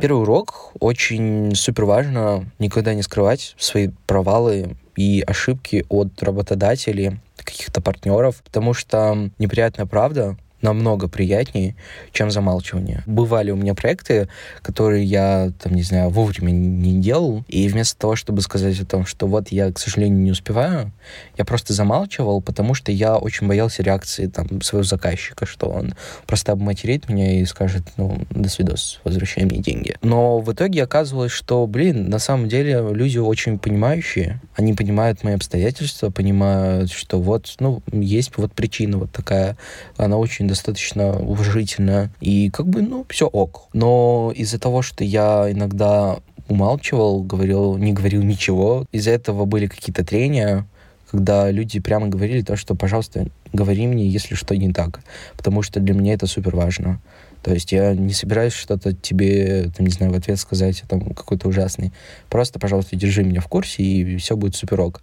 Первый 0.00 0.22
урок 0.22 0.72
очень 0.80 1.54
супер 1.54 1.84
важно 1.84 2.50
никогда 2.58 2.92
не 2.94 3.02
скрывать 3.02 3.54
свои 3.56 3.90
провалы 4.06 4.76
и 4.96 5.22
ошибки 5.24 5.84
от 5.90 6.20
работодателей, 6.22 7.20
каких-то 7.36 7.80
партнеров, 7.80 8.42
потому 8.42 8.74
что 8.74 9.30
неприятная 9.38 9.86
правда 9.86 10.36
намного 10.62 11.08
приятнее, 11.08 11.74
чем 12.12 12.30
замалчивание. 12.30 13.02
Бывали 13.06 13.50
у 13.50 13.56
меня 13.56 13.74
проекты, 13.74 14.28
которые 14.62 15.04
я, 15.04 15.52
там, 15.62 15.74
не 15.74 15.82
знаю, 15.82 16.10
вовремя 16.10 16.50
не 16.50 17.00
делал, 17.00 17.44
и 17.48 17.68
вместо 17.68 17.98
того, 17.98 18.16
чтобы 18.16 18.42
сказать 18.42 18.78
о 18.80 18.86
том, 18.86 19.06
что 19.06 19.26
вот 19.26 19.48
я, 19.48 19.72
к 19.72 19.78
сожалению, 19.78 20.20
не 20.20 20.30
успеваю, 20.30 20.92
я 21.38 21.44
просто 21.44 21.72
замалчивал, 21.72 22.40
потому 22.40 22.74
что 22.74 22.92
я 22.92 23.16
очень 23.16 23.46
боялся 23.46 23.82
реакции 23.82 24.26
там 24.26 24.60
своего 24.62 24.84
заказчика, 24.84 25.46
что 25.46 25.68
он 25.68 25.94
просто 26.26 26.52
обматерит 26.52 27.08
меня 27.08 27.40
и 27.40 27.44
скажет, 27.44 27.82
ну, 27.96 28.22
до 28.30 28.48
свидос, 28.48 29.00
возвращай 29.04 29.44
мне 29.44 29.58
деньги. 29.58 29.96
Но 30.02 30.40
в 30.40 30.52
итоге 30.52 30.82
оказывалось, 30.82 31.32
что, 31.32 31.66
блин, 31.66 32.08
на 32.10 32.18
самом 32.18 32.48
деле 32.48 32.84
люди 32.92 33.18
очень 33.18 33.58
понимающие, 33.58 34.40
они 34.54 34.74
понимают 34.74 35.24
мои 35.24 35.34
обстоятельства, 35.34 36.10
понимают, 36.10 36.90
что 36.90 37.20
вот, 37.20 37.54
ну, 37.60 37.82
есть 37.92 38.32
вот 38.36 38.52
причина 38.52 38.98
вот 38.98 39.10
такая, 39.10 39.56
она 39.96 40.16
очень 40.18 40.49
достаточно 40.50 41.18
уважительная, 41.18 42.10
и 42.20 42.50
как 42.50 42.66
бы, 42.66 42.82
ну, 42.82 43.06
все 43.08 43.26
ок. 43.26 43.68
Но 43.72 44.32
из-за 44.34 44.58
того, 44.58 44.82
что 44.82 45.04
я 45.04 45.48
иногда 45.50 46.18
умалчивал, 46.48 47.22
говорил, 47.22 47.76
не 47.76 47.92
говорил 47.92 48.22
ничего, 48.22 48.84
из-за 48.92 49.12
этого 49.12 49.44
были 49.44 49.66
какие-то 49.66 50.04
трения, 50.04 50.66
когда 51.10 51.50
люди 51.50 51.80
прямо 51.80 52.08
говорили 52.08 52.42
то, 52.42 52.56
что, 52.56 52.74
пожалуйста, 52.74 53.26
говори 53.52 53.86
мне, 53.86 54.08
если 54.08 54.34
что 54.34 54.56
не 54.56 54.72
так, 54.72 55.00
потому 55.36 55.62
что 55.62 55.80
для 55.80 55.94
меня 55.94 56.14
это 56.14 56.26
супер 56.26 56.54
важно. 56.54 57.00
То 57.42 57.54
есть 57.54 57.72
я 57.72 57.94
не 57.94 58.12
собираюсь 58.12 58.52
что-то 58.52 58.92
тебе, 58.92 59.70
там, 59.74 59.86
не 59.86 59.92
знаю, 59.92 60.12
в 60.12 60.16
ответ 60.16 60.38
сказать, 60.38 60.82
там, 60.88 61.00
какой-то 61.14 61.48
ужасный. 61.48 61.90
Просто, 62.28 62.58
пожалуйста, 62.58 62.96
держи 62.96 63.24
меня 63.24 63.40
в 63.40 63.48
курсе, 63.48 63.82
и 63.82 64.16
все 64.18 64.36
будет 64.36 64.56
суперок. 64.56 65.00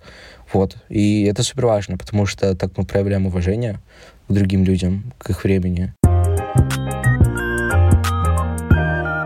Вот. 0.54 0.77
И 0.88 1.24
это 1.24 1.42
супер 1.42 1.66
важно, 1.66 1.98
потому 1.98 2.25
что 2.25 2.56
так 2.56 2.77
мы 2.77 2.86
проявляем 2.86 3.25
уважение 3.25 3.80
к 4.27 4.34
другим 4.34 4.63
людям, 4.63 5.13
к 5.17 5.29
их 5.29 5.43
времени. 5.43 5.93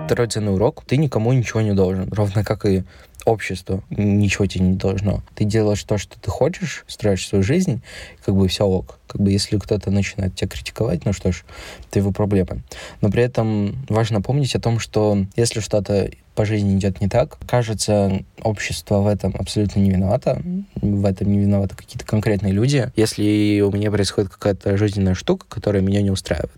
Второй 0.05 0.27
ценный 0.27 0.53
урок. 0.53 0.84
Ты 0.86 0.98
никому 0.98 1.31
ничего 1.31 1.62
не 1.62 1.74
должен. 1.74 2.12
Ровно 2.12 2.43
как 2.43 2.65
и 2.65 2.84
общество 3.25 3.84
ничего 3.90 4.46
тебе 4.46 4.66
не 4.66 4.75
должно. 4.75 5.24
Ты 5.36 5.46
делаешь 5.46 5.84
то, 5.84 5.98
что 5.98 6.20
ты 6.20 6.30
хочешь, 6.30 6.84
строишь 6.88 7.28
свою 7.28 7.44
жизнь, 7.44 7.82
как 8.24 8.36
бы 8.36 8.48
все 8.48 8.66
ок. 8.66 9.00
Как 9.08 9.22
бы 9.22 9.32
если 9.32 9.58
кто-то 9.58 9.92
начинает 9.92 10.36
тебя 10.36 10.48
критиковать, 10.48 11.06
ну 11.06 11.13
что 11.13 11.32
ж, 11.32 11.44
это 11.90 12.00
его 12.00 12.12
проблема. 12.12 12.62
Но 13.01 13.10
при 13.10 13.24
этом 13.24 13.86
важно 13.90 14.22
помнить 14.22 14.56
о 14.56 14.62
том, 14.62 14.80
что 14.80 15.25
если 15.36 15.60
что-то 15.60 16.10
по 16.36 16.46
жизни 16.46 16.78
идет 16.78 17.01
не 17.01 17.10
так. 17.10 17.38
Кажется, 17.48 18.24
общество 18.42 19.01
в 19.01 19.08
этом 19.08 19.36
абсолютно 19.38 19.80
не 19.80 19.92
виновато. 19.92 20.42
В 20.75 21.06
этом 21.06 21.32
не 21.32 21.40
виноваты 21.40 21.75
какие-то 21.75 22.06
конкретные 22.06 22.54
люди. 22.54 22.92
Если 22.96 23.62
у 23.62 23.72
меня 23.72 23.92
происходит 23.92 24.32
какая-то 24.32 24.78
жизненная 24.78 25.13
штука, 25.13 25.46
которая 25.50 25.82
меня 25.82 26.01
не 26.01 26.10
устраивает. 26.10 26.51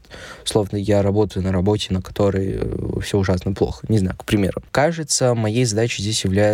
Словно 0.44 0.78
я 0.78 1.02
работаю 1.02 1.44
на 1.44 1.52
работе, 1.52 1.94
на 1.94 2.02
которой 2.02 2.60
э, 2.62 3.00
все 3.02 3.18
ужасно 3.18 3.54
плохо. 3.54 3.86
Не 3.90 3.98
знаю, 3.98 4.16
к 4.16 4.26
примеру. 4.26 4.62
Кажется, 4.72 5.34
моей 5.34 5.66
задачей 5.66 6.04
здесь 6.04 6.24
является 6.24 6.53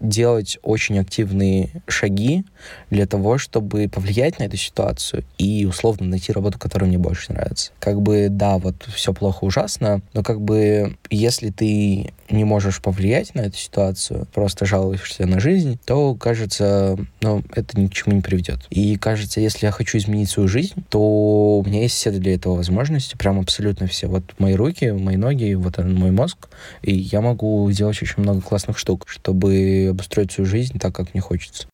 делать 0.00 0.58
очень 0.62 0.98
активные 0.98 1.70
шаги 1.86 2.44
для 2.90 3.06
того, 3.06 3.38
чтобы 3.38 3.88
повлиять 3.88 4.38
на 4.38 4.44
эту 4.44 4.56
ситуацию 4.56 5.24
и 5.38 5.66
условно 5.66 6.06
найти 6.06 6.32
работу, 6.32 6.58
которая 6.58 6.88
мне 6.88 6.98
больше 6.98 7.32
нравится. 7.32 7.72
Как 7.78 8.00
бы, 8.00 8.28
да, 8.30 8.58
вот 8.58 8.76
все 8.94 9.12
плохо, 9.12 9.44
ужасно, 9.44 10.00
но 10.12 10.22
как 10.22 10.40
бы 10.40 10.96
если 11.10 11.50
ты 11.50 12.12
не 12.30 12.44
можешь 12.44 12.80
повлиять 12.80 13.34
на 13.34 13.42
эту 13.42 13.56
ситуацию, 13.56 14.26
просто 14.32 14.64
жалуешься 14.64 15.26
на 15.26 15.40
жизнь, 15.40 15.78
то, 15.84 16.14
кажется, 16.14 16.96
ну, 17.20 17.42
это 17.54 17.78
ни 17.78 17.86
к 17.86 17.92
чему 17.92 18.14
не 18.14 18.22
приведет. 18.22 18.60
И 18.70 18.96
кажется, 18.96 19.40
если 19.40 19.66
я 19.66 19.72
хочу 19.72 19.98
изменить 19.98 20.30
свою 20.30 20.48
жизнь, 20.48 20.84
то 20.88 21.58
у 21.58 21.64
меня 21.64 21.82
есть 21.82 21.94
все 21.94 22.10
для 22.10 22.34
этого 22.34 22.56
возможности, 22.56 23.16
прям 23.16 23.40
абсолютно 23.40 23.86
все. 23.86 24.06
Вот 24.06 24.24
мои 24.38 24.54
руки, 24.54 24.90
мои 24.90 25.16
ноги, 25.16 25.54
вот 25.54 25.78
он, 25.78 25.94
мой 25.94 26.10
мозг, 26.10 26.48
и 26.82 26.94
я 26.94 27.20
могу 27.20 27.70
сделать 27.70 28.00
очень 28.02 28.22
много 28.22 28.40
классных 28.40 28.78
штук, 28.78 28.93
чтобы 29.06 29.88
обустроить 29.90 30.32
свою 30.32 30.48
жизнь 30.48 30.78
так, 30.78 30.94
как 30.94 31.12
мне 31.14 31.20
хочется. 31.20 31.66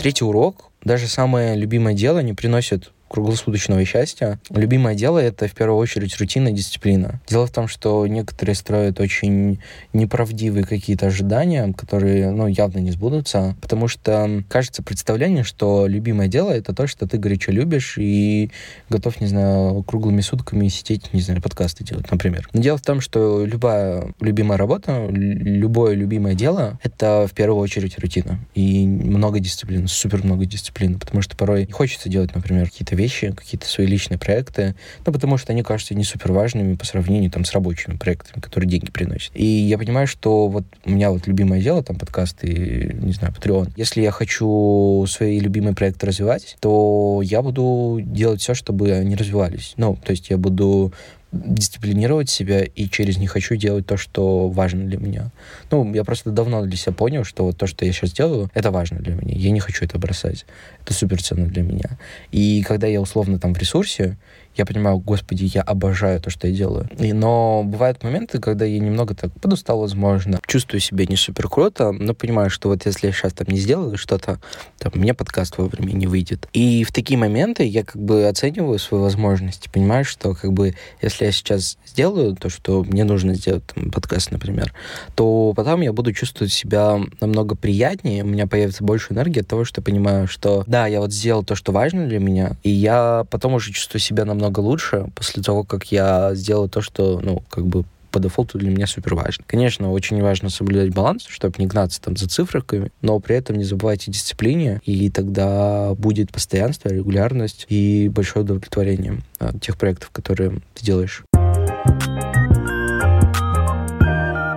Третий 0.00 0.24
урок. 0.24 0.70
Даже 0.84 1.06
самое 1.06 1.56
любимое 1.56 1.94
дело 1.94 2.20
не 2.20 2.32
приносит 2.32 2.90
круглосуточного 3.12 3.84
счастья. 3.84 4.40
Любимое 4.50 4.94
дело— 4.94 5.18
это 5.20 5.46
в 5.46 5.52
первую 5.52 5.78
очередь 5.78 6.16
рутина 6.18 6.48
и 6.48 6.52
дисциплина. 6.52 7.20
Дело 7.28 7.46
в 7.46 7.50
том, 7.50 7.68
что 7.68 8.06
некоторые 8.06 8.56
строят 8.56 8.98
очень 9.00 9.60
неправдивые 9.92 10.64
какие-то 10.64 11.06
ожидания, 11.06 11.72
которые, 11.76 12.30
ну, 12.30 12.46
явно 12.46 12.78
не 12.78 12.90
сбудутся, 12.90 13.54
потому 13.60 13.86
что 13.86 14.42
кажется 14.48 14.82
представление, 14.82 15.44
что 15.44 15.86
любимое 15.86 16.28
дело— 16.28 16.50
это 16.52 16.74
то, 16.74 16.86
что 16.86 17.06
ты 17.06 17.18
горячо 17.18 17.52
любишь 17.52 17.96
и 17.98 18.50
готов, 18.88 19.20
не 19.20 19.26
знаю, 19.26 19.82
круглыми 19.82 20.22
сутками 20.22 20.68
сидеть, 20.68 21.12
не 21.12 21.20
знаю, 21.20 21.42
подкасты 21.42 21.84
делать, 21.84 22.10
например. 22.10 22.48
Но 22.54 22.62
дело 22.62 22.78
в 22.78 22.82
том, 22.82 23.00
что 23.00 23.44
любая 23.44 24.14
любимая 24.20 24.56
работа, 24.56 25.06
любое 25.10 25.94
любимое 25.94 26.34
дело— 26.34 26.78
это 26.82 27.26
в 27.30 27.34
первую 27.34 27.60
очередь 27.60 27.98
рутина 27.98 28.38
и 28.54 28.86
много 28.86 29.38
дисциплины, 29.38 29.86
супер 29.86 30.24
много 30.24 30.46
дисциплины, 30.46 30.98
потому 30.98 31.20
что 31.20 31.36
порой 31.36 31.68
хочется 31.70 32.08
делать, 32.08 32.34
например, 32.34 32.70
какие-то 32.70 32.96
вещи, 33.02 33.32
какие-то 33.32 33.66
свои 33.66 33.86
личные 33.86 34.18
проекты, 34.18 34.74
ну, 35.04 35.12
потому 35.12 35.36
что 35.36 35.52
они 35.52 35.62
кажутся 35.62 35.94
не 35.94 36.04
супер 36.04 36.32
важными 36.32 36.74
по 36.74 36.86
сравнению 36.86 37.30
там 37.30 37.44
с 37.44 37.52
рабочими 37.52 37.96
проектами, 37.96 38.40
которые 38.40 38.70
деньги 38.70 38.90
приносят. 38.90 39.32
И 39.34 39.44
я 39.44 39.78
понимаю, 39.78 40.06
что 40.06 40.48
вот 40.48 40.64
у 40.84 40.90
меня 40.90 41.10
вот 41.10 41.26
любимое 41.26 41.60
дело, 41.60 41.82
там, 41.82 41.96
подкасты, 41.96 42.96
не 43.00 43.12
знаю, 43.12 43.34
Patreon. 43.34 43.72
Если 43.76 44.02
я 44.02 44.10
хочу 44.10 45.04
свои 45.08 45.38
любимые 45.40 45.74
проекты 45.74 46.06
развивать, 46.06 46.56
то 46.60 47.20
я 47.22 47.42
буду 47.42 48.00
делать 48.02 48.40
все, 48.40 48.54
чтобы 48.54 48.92
они 48.92 49.16
развивались. 49.16 49.74
Ну, 49.76 49.96
то 50.02 50.12
есть 50.12 50.30
я 50.30 50.36
буду 50.36 50.92
дисциплинировать 51.32 52.28
себя 52.28 52.62
и 52.62 52.88
через 52.88 53.16
не 53.16 53.26
хочу 53.26 53.56
делать 53.56 53.86
то, 53.86 53.96
что 53.96 54.48
важно 54.48 54.84
для 54.84 54.98
меня. 54.98 55.30
Ну, 55.70 55.92
я 55.94 56.04
просто 56.04 56.30
давно 56.30 56.62
для 56.64 56.76
себя 56.76 56.92
понял, 56.92 57.24
что 57.24 57.44
вот 57.44 57.56
то, 57.56 57.66
что 57.66 57.84
я 57.84 57.92
сейчас 57.92 58.12
делаю, 58.12 58.50
это 58.54 58.70
важно 58.70 58.98
для 59.00 59.14
меня. 59.14 59.34
Я 59.34 59.50
не 59.50 59.60
хочу 59.60 59.84
это 59.84 59.98
бросать. 59.98 60.44
Это 60.82 60.92
супер 60.92 61.22
ценно 61.22 61.46
для 61.46 61.62
меня. 61.62 61.98
И 62.32 62.62
когда 62.62 62.86
я 62.86 63.00
условно 63.00 63.38
там 63.38 63.54
в 63.54 63.58
ресурсе, 63.58 64.18
я 64.56 64.66
понимаю, 64.66 64.98
господи, 64.98 65.50
я 65.52 65.62
обожаю 65.62 66.20
то, 66.20 66.30
что 66.30 66.46
я 66.46 66.54
делаю. 66.54 66.88
И, 66.98 67.12
но 67.12 67.62
бывают 67.64 68.02
моменты, 68.02 68.38
когда 68.38 68.64
я 68.64 68.78
немного 68.78 69.14
так 69.14 69.32
подустал, 69.40 69.80
возможно, 69.80 70.40
чувствую 70.46 70.80
себя 70.80 71.06
не 71.06 71.16
супер 71.16 71.48
круто, 71.48 71.92
но 71.92 72.14
понимаю, 72.14 72.50
что 72.50 72.68
вот 72.68 72.84
если 72.86 73.08
я 73.08 73.12
сейчас 73.12 73.32
там 73.32 73.46
не 73.48 73.58
сделаю 73.58 73.96
что-то, 73.96 74.40
там, 74.78 74.92
меня 74.94 75.14
подкаст 75.14 75.58
вовремя 75.58 75.92
не 75.92 76.06
выйдет. 76.06 76.48
И 76.52 76.84
в 76.84 76.92
такие 76.92 77.18
моменты 77.18 77.64
я 77.64 77.84
как 77.84 78.00
бы 78.00 78.26
оцениваю 78.26 78.78
свои 78.78 79.00
возможности, 79.00 79.68
понимаю, 79.72 80.04
что 80.04 80.34
как 80.34 80.52
бы 80.52 80.74
если 81.00 81.24
я 81.24 81.32
сейчас 81.32 81.78
сделаю 81.86 82.36
то, 82.36 82.50
что 82.50 82.84
мне 82.84 83.04
нужно 83.04 83.34
сделать, 83.34 83.64
там, 83.74 83.90
подкаст, 83.90 84.30
например, 84.30 84.74
то 85.14 85.52
потом 85.56 85.80
я 85.80 85.92
буду 85.92 86.12
чувствовать 86.12 86.52
себя 86.52 87.00
намного 87.20 87.54
приятнее, 87.54 88.22
у 88.22 88.26
меня 88.26 88.46
появится 88.46 88.84
больше 88.84 89.12
энергии 89.12 89.40
от 89.40 89.48
того, 89.48 89.64
что 89.64 89.80
я 89.80 89.84
понимаю, 89.84 90.28
что 90.28 90.64
да, 90.66 90.86
я 90.86 91.00
вот 91.00 91.12
сделал 91.12 91.42
то, 91.44 91.54
что 91.54 91.72
важно 91.72 92.06
для 92.06 92.18
меня, 92.18 92.56
и 92.62 92.70
я 92.70 93.24
потом 93.30 93.54
уже 93.54 93.72
чувствую 93.72 94.00
себя 94.00 94.24
намного 94.24 94.41
намного 94.42 94.60
лучше 94.60 95.06
после 95.14 95.40
того, 95.40 95.62
как 95.62 95.92
я 95.92 96.34
сделал 96.34 96.68
то, 96.68 96.80
что, 96.80 97.20
ну, 97.22 97.44
как 97.48 97.64
бы 97.64 97.84
по 98.10 98.18
дефолту 98.18 98.58
для 98.58 98.70
меня 98.70 98.86
супер 98.88 99.14
важно. 99.14 99.44
Конечно, 99.46 99.92
очень 99.92 100.20
важно 100.20 100.50
соблюдать 100.50 100.92
баланс, 100.92 101.24
чтобы 101.28 101.54
не 101.58 101.66
гнаться 101.66 102.02
там 102.02 102.16
за 102.16 102.28
цифрами, 102.28 102.90
но 103.00 103.18
при 103.20 103.36
этом 103.36 103.56
не 103.56 103.64
забывайте 103.64 104.10
о 104.10 104.12
дисциплине, 104.12 104.80
и 104.84 105.08
тогда 105.10 105.94
будет 105.94 106.32
постоянство, 106.32 106.88
регулярность 106.88 107.66
и 107.68 108.10
большое 108.12 108.44
удовлетворение 108.44 109.20
от 109.38 109.62
тех 109.62 109.78
проектов, 109.78 110.10
которые 110.10 110.60
ты 110.74 110.84
делаешь. 110.84 111.22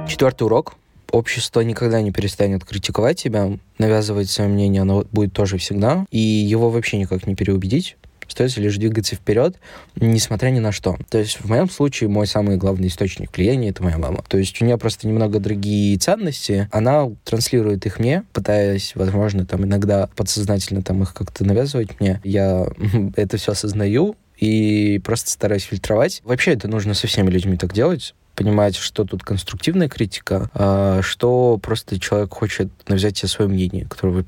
Четвертый 0.09 0.43
урок 0.43 0.73
общество 1.11 1.61
никогда 1.61 2.01
не 2.01 2.11
перестанет 2.11 2.65
критиковать 2.65 3.21
тебя, 3.21 3.57
навязывать 3.77 4.29
свое 4.29 4.49
мнение, 4.49 4.81
оно 4.81 5.05
будет 5.11 5.31
тоже 5.31 5.57
всегда, 5.57 6.05
и 6.11 6.19
его 6.19 6.69
вообще 6.69 6.97
никак 6.97 7.27
не 7.27 7.35
переубедить. 7.35 7.95
Остается 8.27 8.61
лишь 8.61 8.77
двигаться 8.77 9.15
вперед, 9.15 9.57
несмотря 9.95 10.49
ни 10.49 10.59
на 10.59 10.71
что. 10.71 10.97
То 11.09 11.17
есть 11.17 11.39
в 11.39 11.49
моем 11.49 11.69
случае 11.69 12.09
мой 12.09 12.27
самый 12.27 12.57
главный 12.57 12.87
источник 12.87 13.35
влияния— 13.35 13.69
это 13.71 13.83
моя 13.83 13.97
мама. 13.97 14.23
То 14.27 14.37
есть 14.37 14.61
у 14.61 14.65
нее 14.65 14.77
просто 14.77 15.07
немного 15.07 15.39
другие 15.39 15.97
ценности, 15.97 16.67
она 16.71 17.09
транслирует 17.23 17.85
их 17.85 17.99
мне, 17.99 18.23
пытаясь, 18.33 18.93
возможно, 18.95 19.45
там 19.45 19.65
иногда 19.65 20.09
подсознательно 20.15 20.81
там 20.81 21.03
их 21.03 21.13
как-то 21.13 21.43
навязывать 21.43 21.99
мне. 21.99 22.21
Я 22.23 22.67
это 23.15 23.37
все 23.37 23.53
осознаю, 23.53 24.15
и 24.37 24.99
просто 25.03 25.29
стараюсь 25.29 25.63
фильтровать. 25.63 26.21
Вообще 26.23 26.51
это 26.53 26.67
нужно 26.67 26.93
со 26.93 27.07
всеми 27.07 27.29
людьми 27.29 27.57
так 27.57 27.73
делать, 27.73 28.13
понимать, 28.35 28.75
что 28.75 29.05
тут 29.05 29.23
конструктивная 29.23 29.89
критика, 29.89 30.49
а 30.53 31.01
что 31.01 31.57
просто 31.61 31.99
человек 31.99 32.33
хочет 32.33 32.69
навязать 32.87 33.17
себе 33.17 33.29
свое 33.29 33.49
мнение, 33.49 33.85
которое 33.85 34.25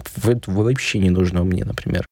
вообще 0.47 0.99
не 0.99 1.09
нужно 1.09 1.43
мне, 1.43 1.65
например. 1.65 2.05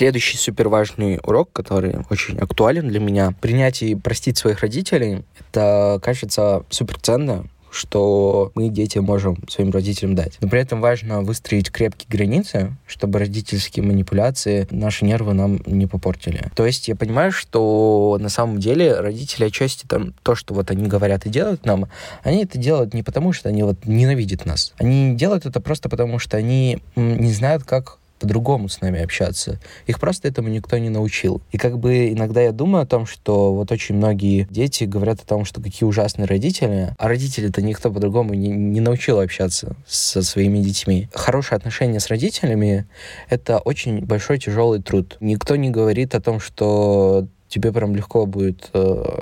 Следующий 0.00 0.38
супер 0.38 0.70
важный 0.70 1.20
урок, 1.22 1.52
который 1.52 1.94
очень 2.08 2.38
актуален 2.38 2.88
для 2.88 3.00
меня, 3.00 3.34
принять 3.38 3.82
и 3.82 3.94
простить 3.94 4.38
своих 4.38 4.60
родителей, 4.60 5.24
это, 5.38 6.00
кажется, 6.02 6.64
супер 6.70 6.98
ценно, 6.98 7.44
что 7.70 8.50
мы, 8.54 8.70
дети, 8.70 8.96
можем 8.96 9.46
своим 9.46 9.70
родителям 9.72 10.14
дать. 10.14 10.38
Но 10.40 10.48
при 10.48 10.58
этом 10.58 10.80
важно 10.80 11.20
выстроить 11.20 11.70
крепкие 11.70 12.08
границы, 12.08 12.74
чтобы 12.86 13.18
родительские 13.18 13.84
манипуляции 13.84 14.66
наши 14.70 15.04
нервы 15.04 15.34
нам 15.34 15.60
не 15.66 15.86
попортили. 15.86 16.50
То 16.56 16.64
есть 16.64 16.88
я 16.88 16.96
понимаю, 16.96 17.30
что 17.30 18.16
на 18.18 18.30
самом 18.30 18.58
деле 18.58 18.98
родители 18.98 19.44
отчасти 19.44 19.84
там 19.86 20.14
то, 20.22 20.34
что 20.34 20.54
вот 20.54 20.70
они 20.70 20.86
говорят 20.88 21.26
и 21.26 21.28
делают 21.28 21.66
нам, 21.66 21.88
они 22.22 22.44
это 22.44 22.56
делают 22.56 22.94
не 22.94 23.02
потому, 23.02 23.34
что 23.34 23.50
они 23.50 23.64
вот 23.64 23.84
ненавидят 23.84 24.46
нас. 24.46 24.72
Они 24.78 25.14
делают 25.14 25.44
это 25.44 25.60
просто 25.60 25.90
потому, 25.90 26.18
что 26.18 26.38
они 26.38 26.78
не 26.96 27.32
знают, 27.34 27.64
как 27.64 27.98
по-другому 28.20 28.68
с 28.68 28.80
нами 28.80 29.02
общаться. 29.02 29.58
Их 29.86 29.98
просто 29.98 30.28
этому 30.28 30.48
никто 30.48 30.78
не 30.78 30.90
научил. 30.90 31.42
И 31.50 31.58
как 31.58 31.78
бы 31.78 32.10
иногда 32.10 32.40
я 32.42 32.52
думаю 32.52 32.82
о 32.82 32.86
том, 32.86 33.06
что 33.06 33.54
вот 33.54 33.72
очень 33.72 33.96
многие 33.96 34.46
дети 34.50 34.84
говорят 34.84 35.20
о 35.20 35.26
том, 35.26 35.44
что 35.44 35.60
какие 35.60 35.88
ужасные 35.88 36.26
родители, 36.26 36.94
а 36.98 37.08
родители-то 37.08 37.62
никто 37.62 37.90
по-другому 37.90 38.34
не, 38.34 38.48
не 38.48 38.80
научил 38.80 39.18
общаться 39.18 39.74
со 39.86 40.22
своими 40.22 40.58
детьми. 40.58 41.08
Хорошие 41.14 41.56
отношения 41.56 41.98
с 41.98 42.08
родителями— 42.08 42.86
это 43.30 43.58
очень 43.58 44.04
большой 44.04 44.38
тяжелый 44.38 44.82
труд. 44.82 45.16
Никто 45.20 45.56
не 45.56 45.70
говорит 45.70 46.14
о 46.14 46.20
том, 46.20 46.38
что 46.40 47.26
тебе 47.50 47.72
прям 47.72 47.94
легко 47.94 48.24
будет 48.24 48.70
э, 48.72 48.78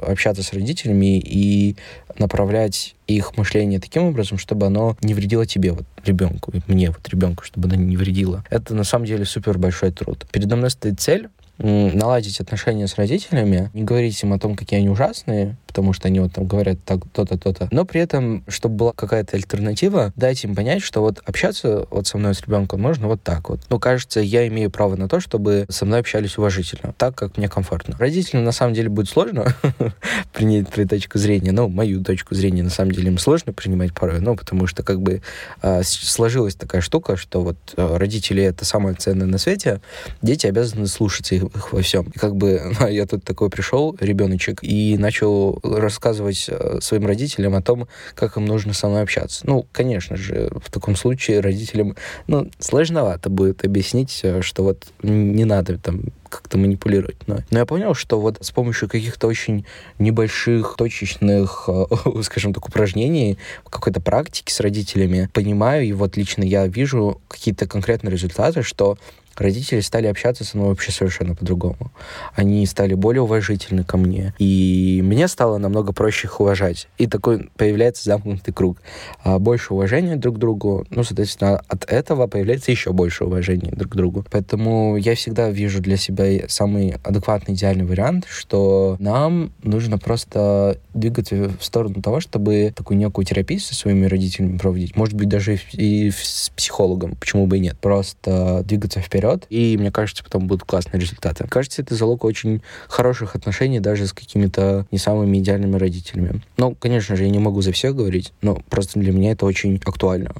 общаться 0.06 0.42
с 0.42 0.52
родителями 0.52 1.18
и 1.18 1.76
направлять 2.18 2.94
их 3.06 3.36
мышление 3.36 3.80
таким 3.80 4.04
образом, 4.04 4.38
чтобы 4.38 4.66
оно 4.66 4.96
не 5.00 5.14
вредило 5.14 5.46
тебе, 5.46 5.72
вот 5.72 5.84
ребенку, 6.04 6.52
мне, 6.66 6.90
вот 6.90 7.08
ребенку, 7.08 7.44
чтобы 7.44 7.68
оно 7.68 7.76
не 7.76 7.96
вредило. 7.96 8.44
Это 8.50 8.74
на 8.74 8.84
самом 8.84 9.06
деле 9.06 9.24
супер 9.24 9.58
большой 9.58 9.90
труд. 9.92 10.26
Передо 10.30 10.56
мной 10.56 10.70
стоит 10.70 11.00
цель 11.00 11.28
наладить 11.58 12.40
отношения 12.40 12.86
с 12.86 12.96
родителями, 12.96 13.70
не 13.74 13.82
говорить 13.82 14.22
им 14.22 14.32
о 14.32 14.38
том, 14.38 14.56
какие 14.56 14.78
они 14.78 14.88
ужасные, 14.88 15.56
потому 15.66 15.92
что 15.92 16.08
они 16.08 16.18
вот 16.20 16.32
там 16.32 16.46
говорят 16.46 16.78
так, 16.84 17.00
то-то, 17.12 17.38
то-то. 17.38 17.68
Но 17.70 17.84
при 17.84 18.00
этом, 18.00 18.44
чтобы 18.48 18.76
была 18.76 18.92
какая-то 18.92 19.36
альтернатива, 19.36 20.12
дать 20.16 20.42
им 20.44 20.54
понять, 20.54 20.82
что 20.82 21.00
вот 21.00 21.20
общаться 21.24 21.86
вот 21.90 22.06
со 22.06 22.18
мной 22.18 22.34
с 22.34 22.40
ребенком 22.40 22.80
можно 22.80 23.06
вот 23.06 23.22
так 23.22 23.48
вот. 23.48 23.60
Ну, 23.68 23.78
кажется, 23.78 24.20
я 24.20 24.46
имею 24.48 24.70
право 24.70 24.96
на 24.96 25.08
то, 25.08 25.20
чтобы 25.20 25.66
со 25.68 25.84
мной 25.84 26.00
общались 26.00 26.38
уважительно, 26.38 26.94
так, 26.96 27.14
как 27.14 27.36
мне 27.36 27.48
комфортно. 27.48 27.96
Родителям 27.98 28.44
на 28.44 28.52
самом 28.52 28.74
деле 28.74 28.88
будет 28.88 29.08
сложно 29.08 29.54
принять 30.32 30.68
твою 30.70 30.88
точку 30.88 31.18
зрения, 31.18 31.52
ну, 31.52 31.68
мою 31.68 32.02
точку 32.02 32.34
зрения 32.34 32.62
на 32.62 32.70
самом 32.70 32.92
деле 32.92 33.08
им 33.08 33.18
сложно 33.18 33.52
принимать 33.52 33.94
порой, 33.94 34.20
ну, 34.20 34.36
потому 34.36 34.66
что 34.66 34.82
как 34.82 35.00
бы 35.00 35.22
э, 35.62 35.82
сложилась 35.84 36.54
такая 36.54 36.80
штука, 36.80 37.16
что 37.16 37.42
вот 37.42 37.56
э, 37.76 37.96
родители 37.96 38.42
это 38.42 38.64
самое 38.64 38.94
ценное 38.94 39.26
на 39.26 39.38
свете, 39.38 39.80
дети 40.22 40.46
обязаны 40.46 40.86
слушаться 40.86 41.34
их, 41.34 41.44
их 41.56 41.72
во 41.72 41.82
всем. 41.82 42.06
И 42.14 42.18
как 42.18 42.36
бы 42.36 42.60
я 42.90 43.06
тут 43.06 43.24
такой 43.24 43.50
пришел, 43.50 43.96
ребеночек, 44.00 44.58
и 44.62 44.96
начал 44.98 45.60
рассказывать 45.62 46.46
э, 46.48 46.78
своим 46.80 47.06
родителям 47.06 47.54
о 47.54 47.62
том, 47.62 47.88
как 48.14 48.36
им 48.36 48.46
нужно 48.46 48.72
со 48.74 48.88
мной 48.88 49.02
общаться. 49.02 49.46
Ну, 49.46 49.66
конечно 49.72 50.16
же, 50.16 50.50
в 50.64 50.70
таком 50.70 50.96
случае 50.96 51.40
родителям, 51.40 51.96
ну, 52.26 52.50
сложновато 52.58 53.30
будет 53.30 53.64
объяснить, 53.64 54.20
э, 54.22 54.42
что 54.42 54.62
вот 54.62 54.86
не 55.02 55.44
надо 55.44 55.78
там 55.78 56.02
как-то 56.28 56.58
манипулировать. 56.58 57.16
Но, 57.26 57.38
но 57.50 57.58
я 57.58 57.66
понял, 57.66 57.94
что 57.94 58.20
вот 58.20 58.38
с 58.40 58.50
помощью 58.50 58.88
каких-то 58.88 59.26
очень 59.26 59.64
небольших, 59.98 60.74
точечных, 60.76 61.68
э, 61.68 61.86
скажем 62.22 62.54
так, 62.54 62.66
упражнений, 62.68 63.38
какой-то 63.68 64.00
практики 64.00 64.52
с 64.52 64.60
родителями, 64.60 65.28
понимаю, 65.32 65.84
и 65.84 65.92
вот 65.92 66.16
лично 66.16 66.42
я 66.42 66.66
вижу 66.66 67.20
какие-то 67.28 67.66
конкретные 67.66 68.12
результаты, 68.12 68.62
что 68.62 68.98
родители 69.40 69.80
стали 69.80 70.06
общаться 70.06 70.44
со 70.44 70.56
мной 70.56 70.70
вообще 70.70 70.92
совершенно 70.92 71.34
по-другому. 71.34 71.92
Они 72.34 72.64
стали 72.66 72.94
более 72.94 73.22
уважительны 73.22 73.84
ко 73.84 73.96
мне, 73.96 74.34
и 74.38 75.00
мне 75.04 75.28
стало 75.28 75.58
намного 75.58 75.92
проще 75.92 76.26
их 76.26 76.40
уважать. 76.40 76.88
И 76.98 77.06
такой 77.06 77.50
появляется 77.56 78.04
замкнутый 78.04 78.52
круг. 78.52 78.78
А 79.22 79.38
больше 79.38 79.74
уважения 79.74 80.16
друг 80.16 80.36
к 80.36 80.38
другу, 80.38 80.86
ну, 80.90 81.04
соответственно, 81.04 81.60
от 81.68 81.90
этого 81.90 82.26
появляется 82.26 82.70
еще 82.70 82.92
больше 82.92 83.24
уважения 83.24 83.70
друг 83.70 83.92
к 83.92 83.96
другу. 83.96 84.24
Поэтому 84.30 84.96
я 84.96 85.14
всегда 85.14 85.50
вижу 85.50 85.80
для 85.80 85.96
себя 85.96 86.48
самый 86.48 86.96
адекватный, 87.04 87.54
идеальный 87.54 87.84
вариант, 87.84 88.26
что 88.28 88.96
нам 88.98 89.52
нужно 89.62 89.98
просто 89.98 90.78
двигаться 90.94 91.50
в 91.58 91.64
сторону 91.64 92.02
того, 92.02 92.20
чтобы 92.20 92.72
такую 92.74 92.98
некую 92.98 93.24
терапию 93.24 93.60
со 93.60 93.74
своими 93.74 94.06
родителями 94.06 94.58
проводить. 94.58 94.96
Может 94.96 95.14
быть, 95.14 95.28
даже 95.28 95.58
и 95.72 96.10
с 96.10 96.50
психологом, 96.56 97.14
почему 97.14 97.46
бы 97.46 97.58
и 97.58 97.60
нет. 97.60 97.78
Просто 97.78 98.62
двигаться 98.64 99.00
вперед 99.00 99.27
вперед, 99.28 99.46
и 99.50 99.76
мне 99.76 99.90
кажется, 99.90 100.24
потом 100.24 100.46
будут 100.46 100.64
классные 100.64 101.00
результаты. 101.00 101.46
Кажется, 101.48 101.82
это 101.82 101.94
залог 101.94 102.24
очень 102.24 102.62
хороших 102.88 103.34
отношений 103.34 103.80
даже 103.80 104.06
с 104.06 104.12
какими-то 104.12 104.86
не 104.90 104.98
самыми 104.98 105.38
идеальными 105.38 105.76
родителями. 105.76 106.42
Ну, 106.56 106.74
конечно 106.74 107.16
же, 107.16 107.24
я 107.24 107.30
не 107.30 107.38
могу 107.38 107.60
за 107.62 107.72
всех 107.72 107.94
говорить, 107.94 108.32
но 108.42 108.62
просто 108.68 108.98
для 108.98 109.12
меня 109.12 109.32
это 109.32 109.46
очень 109.46 109.80
актуально. 109.84 110.32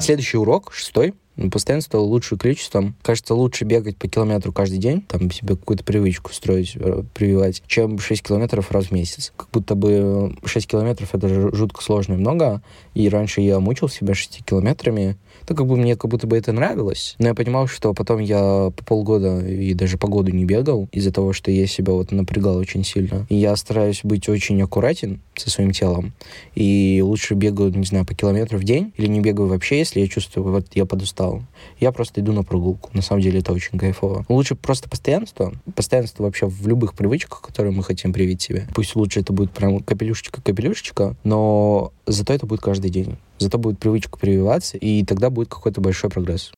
Следующий 0.00 0.36
урок, 0.36 0.72
шестой, 0.72 1.14
Постоянство 1.50 1.98
лучшим 1.98 2.36
количеством. 2.36 2.94
Кажется, 3.02 3.34
лучше 3.34 3.64
бегать 3.64 3.96
по 3.96 4.06
километру 4.06 4.52
каждый 4.52 4.78
день, 4.78 5.00
там 5.00 5.30
себе 5.30 5.56
какую-то 5.56 5.82
привычку 5.82 6.32
строить, 6.32 6.76
э, 6.76 7.04
прививать, 7.14 7.62
чем 7.66 7.98
6 7.98 8.22
километров 8.22 8.70
раз 8.70 8.86
в 8.86 8.90
месяц. 8.90 9.32
Как 9.34 9.48
будто 9.50 9.74
бы 9.74 10.36
6 10.44 10.66
километров 10.66 11.14
это 11.14 11.56
жутко 11.56 11.82
сложно 11.82 12.14
и 12.14 12.16
много. 12.18 12.60
И 12.92 13.08
раньше 13.08 13.40
я 13.40 13.60
мучил 13.60 13.88
себя 13.88 14.14
6 14.14 14.44
километрами, 14.44 15.16
то 15.46 15.54
как 15.54 15.66
бы 15.66 15.76
мне 15.76 15.96
как 15.96 16.10
будто 16.10 16.26
бы 16.26 16.36
это 16.36 16.52
нравилось. 16.52 17.14
Но 17.18 17.28
я 17.28 17.34
понимал, 17.34 17.66
что 17.66 17.94
потом 17.94 18.20
я 18.20 18.70
по 18.76 18.84
полгода 18.84 19.40
и 19.40 19.74
даже 19.74 19.98
по 19.98 20.08
году 20.08 20.30
не 20.30 20.44
бегал 20.44 20.88
из-за 20.92 21.12
того, 21.12 21.32
что 21.32 21.50
я 21.50 21.66
себя 21.66 21.92
вот 21.92 22.12
напрягал 22.12 22.56
очень 22.56 22.84
сильно. 22.84 23.26
И 23.28 23.36
я 23.36 23.54
стараюсь 23.56 24.00
быть 24.02 24.28
очень 24.28 24.60
аккуратен 24.62 25.20
со 25.34 25.50
своим 25.50 25.72
телом. 25.72 26.12
И 26.54 27.00
лучше 27.04 27.34
бегаю, 27.34 27.72
не 27.76 27.84
знаю, 27.84 28.04
по 28.04 28.14
километру 28.14 28.58
в 28.58 28.64
день 28.64 28.92
или 28.96 29.06
не 29.06 29.20
бегаю 29.20 29.48
вообще, 29.48 29.78
если 29.78 30.00
я 30.00 30.08
чувствую, 30.08 30.50
вот 30.50 30.66
я 30.74 30.84
подустал. 30.84 31.42
Я 31.80 31.92
просто 31.92 32.20
иду 32.20 32.32
на 32.32 32.42
прогулку. 32.42 32.90
На 32.92 33.02
самом 33.02 33.22
деле 33.22 33.40
это 33.40 33.52
очень 33.52 33.78
кайфово. 33.78 34.24
Лучше 34.28 34.54
просто 34.54 34.88
постоянство. 34.88 35.52
Постоянство 35.74 36.24
вообще 36.24 36.46
в 36.46 36.66
любых 36.66 36.94
привычках, 36.94 37.40
которые 37.40 37.72
мы 37.72 37.82
хотим 37.82 38.12
привить 38.12 38.42
себе. 38.42 38.66
Пусть 38.74 38.94
лучше 38.96 39.20
это 39.20 39.32
будет 39.32 39.52
прям 39.52 39.80
капелюшечка-капелюшечка, 39.80 41.16
но 41.24 41.92
зато 42.06 42.32
это 42.32 42.46
будет 42.46 42.60
каждый 42.60 42.90
день. 42.90 43.16
Зато 43.42 43.58
будет 43.58 43.80
привычка 43.80 44.16
прививаться, 44.18 44.76
и 44.76 45.04
тогда 45.04 45.28
будет 45.28 45.48
какой-то 45.48 45.80
большой 45.80 46.10
прогресс. 46.10 46.52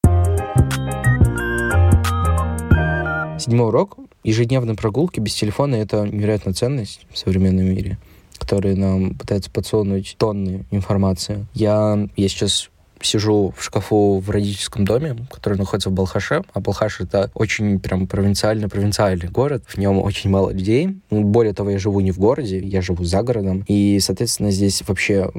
Седьмой 3.39 3.69
урок. 3.69 3.97
Ежедневные 4.23 4.77
прогулки 4.77 5.19
без 5.19 5.35
телефона— 5.35 5.75
это 5.77 6.07
невероятная 6.07 6.53
ценность 6.53 7.07
в 7.11 7.17
современном 7.17 7.65
мире, 7.65 7.97
которые 8.39 8.77
нам 8.77 9.15
пытаются 9.15 9.51
подсунуть 9.51 10.17
тонны 10.19 10.67
информации. 10.71 11.47
Я, 11.55 12.07
я 12.17 12.29
сейчас 12.29 12.69
сижу 13.07 13.55
в 13.57 13.63
шкафу 13.63 14.19
в 14.19 14.31
родительском 14.31 14.85
доме, 14.85 15.17
который 15.31 15.59
находится 15.59 15.91
в 15.91 15.93
Балхаше. 15.93 16.43
А 16.53 16.61
Балхаш— 16.61 17.01
это 17.01 17.31
очень 17.35 17.79
прям 17.81 18.07
провинциальный-провинциальный 18.07 19.29
город. 19.29 19.65
В 19.67 19.79
нем 19.79 19.99
очень 19.99 20.31
мало 20.31 20.51
людей. 20.51 20.99
Более 21.11 21.55
того, 21.55 21.71
я 21.71 21.79
живу 21.79 22.01
не 22.01 22.13
в 22.13 22.19
городе, 22.19 22.59
я 22.59 22.81
живу 22.83 23.05
за 23.05 23.23
городом. 23.23 23.65
И, 23.69 23.99
соответственно, 24.01 24.51
здесь 24.51 24.83
вообще 24.87 25.31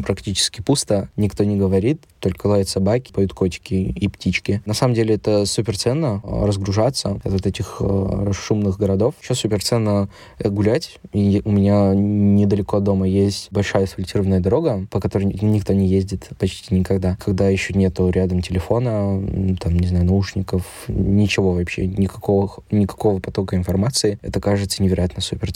практически 0.00 0.62
пусто, 0.62 1.10
никто 1.16 1.44
не 1.44 1.56
говорит, 1.56 2.02
только 2.18 2.46
лают 2.46 2.68
собаки, 2.68 3.12
поют 3.12 3.34
котики 3.34 3.74
и 3.74 4.08
птички. 4.08 4.62
На 4.64 4.74
самом 4.74 4.94
деле 4.94 5.16
это 5.16 5.44
супер 5.44 5.76
ценно 5.76 6.20
а, 6.24 6.46
разгружаться 6.46 7.20
от 7.22 7.30
вот 7.30 7.46
этих 7.46 7.76
э, 7.80 8.32
шумных 8.32 8.78
городов. 8.78 9.14
Еще 9.20 9.34
супер 9.34 9.62
ценно 9.62 10.08
э, 10.38 10.48
гулять. 10.48 10.98
И 11.12 11.42
у 11.44 11.50
меня 11.50 11.92
недалеко 11.94 12.78
от 12.78 12.84
дома 12.84 13.06
есть 13.06 13.48
большая 13.50 13.84
асфальтированная 13.84 14.40
дорога, 14.40 14.86
по 14.90 15.00
которой 15.00 15.24
никто 15.24 15.72
не 15.72 15.86
ездит 15.86 16.30
почти 16.38 16.74
никогда. 16.74 16.91
Когда 17.24 17.48
еще 17.48 17.74
нету 17.74 18.08
рядом 18.10 18.42
телефона, 18.42 19.56
там, 19.58 19.78
не 19.78 19.86
знаю, 19.86 20.04
наушников, 20.04 20.64
ничего 20.88 21.52
вообще, 21.52 21.86
никакого, 21.86 22.62
никакого 22.70 23.20
потока 23.20 23.56
информации, 23.56 24.18
это 24.22 24.40
кажется 24.40 24.82
невероятно 24.82 25.22
супер 25.22 25.52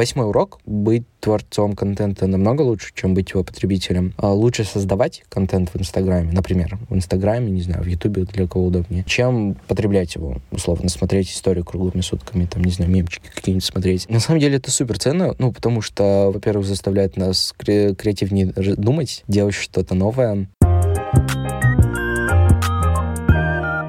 Восьмой 0.00 0.28
урок. 0.28 0.60
Быть 0.64 1.04
творцом 1.20 1.76
контента 1.76 2.26
намного 2.26 2.62
лучше, 2.62 2.90
чем 2.94 3.12
быть 3.12 3.32
его 3.32 3.44
потребителем. 3.44 4.14
А 4.16 4.32
лучше 4.32 4.64
создавать 4.64 5.24
контент 5.28 5.74
в 5.74 5.78
Инстаграме, 5.78 6.32
например, 6.32 6.78
в 6.88 6.94
Инстаграме, 6.96 7.50
не 7.50 7.60
знаю, 7.60 7.82
в 7.82 7.86
Ютубе, 7.86 8.22
для 8.22 8.48
кого 8.48 8.64
удобнее, 8.64 9.04
чем 9.06 9.56
потреблять 9.68 10.14
его, 10.14 10.38
условно, 10.52 10.88
смотреть 10.88 11.30
историю 11.30 11.66
круглыми 11.66 12.00
сутками, 12.00 12.46
там, 12.46 12.64
не 12.64 12.70
знаю, 12.70 12.90
мемчики 12.90 13.28
какие-нибудь 13.28 13.62
смотреть. 13.62 14.08
На 14.08 14.20
самом 14.20 14.40
деле 14.40 14.56
это 14.56 14.70
супер 14.70 14.98
ценно, 14.98 15.34
ну, 15.38 15.52
потому 15.52 15.82
что, 15.82 16.30
во-первых, 16.32 16.64
заставляет 16.64 17.18
нас 17.18 17.52
кре- 17.58 17.94
креативнее 17.94 18.54
думать, 18.78 19.22
делать 19.28 19.54
что-то 19.54 19.94
новое. 19.94 20.48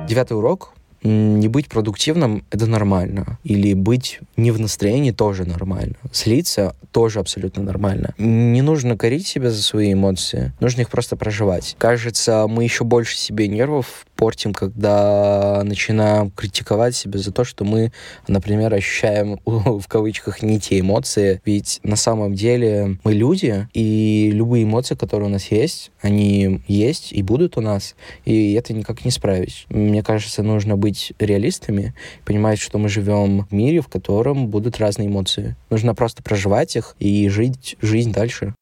Девятый 0.10 0.36
урок 0.36 0.74
не 1.04 1.48
быть 1.48 1.68
продуктивным— 1.68 2.44
это 2.52 2.68
нормально. 2.68 3.40
Или 3.44 3.74
быть 3.74 4.20
не 4.38 4.52
в 4.52 4.60
настроении 4.60 5.12
тоже 5.12 5.46
нормально. 5.46 5.96
Злиться 6.14 6.76
тоже 6.92 7.20
абсолютно 7.20 7.64
нормально. 7.64 8.14
Не 8.18 8.62
нужно 8.62 8.98
корить 8.98 9.28
себя 9.28 9.50
за 9.50 9.64
свои 9.64 9.94
эмоции, 9.94 10.54
нужно 10.60 10.82
их 10.82 10.90
просто 10.90 11.16
проживать. 11.16 11.76
Кажется, 11.78 12.46
мы 12.48 12.64
еще 12.64 12.84
больше 12.84 13.18
себе 13.18 13.48
нервов 13.48 14.06
портим, 14.22 14.54
когда 14.54 15.64
начинаем 15.64 16.30
критиковать 16.30 16.96
себя 16.96 17.18
за 17.18 17.32
то, 17.32 17.44
что 17.44 17.66
мы, 17.66 17.92
например, 18.28 18.72
ощущаем 18.72 19.40
в 19.46 19.88
кавычках 19.88 20.44
не 20.44 20.60
те 20.60 20.80
эмоции. 20.80 21.42
Ведь 21.44 21.80
на 21.82 21.96
самом 21.96 22.36
деле 22.36 23.00
мы 23.04 23.14
люди, 23.16 23.68
и 23.74 24.30
любые 24.32 24.66
эмоции, 24.66 24.94
которые 24.94 25.28
у 25.28 25.32
нас 25.32 25.50
есть, 25.50 25.90
они 26.04 26.62
есть 26.68 27.12
и 27.12 27.24
будут 27.24 27.58
у 27.58 27.62
нас, 27.62 27.96
и 28.24 28.54
это 28.54 28.74
никак 28.74 29.06
не 29.06 29.10
справить. 29.10 29.66
Мне 29.70 30.04
кажется, 30.04 30.44
нужно 30.44 30.78
быть 30.78 31.14
реалистами, 31.18 31.96
понимать, 32.24 32.60
что 32.60 32.78
мы 32.78 32.90
живем 32.90 33.48
в 33.50 33.52
мире, 33.52 33.82
в 33.82 33.88
котором 33.88 34.50
будут 34.50 34.78
разные 34.78 35.08
эмоции. 35.08 35.56
Нужно 35.72 35.96
просто 35.96 36.22
проживать 36.22 36.76
их 36.76 36.96
и 37.00 37.28
жить 37.28 37.76
жизнь 37.82 38.12
дальше. 38.12 38.54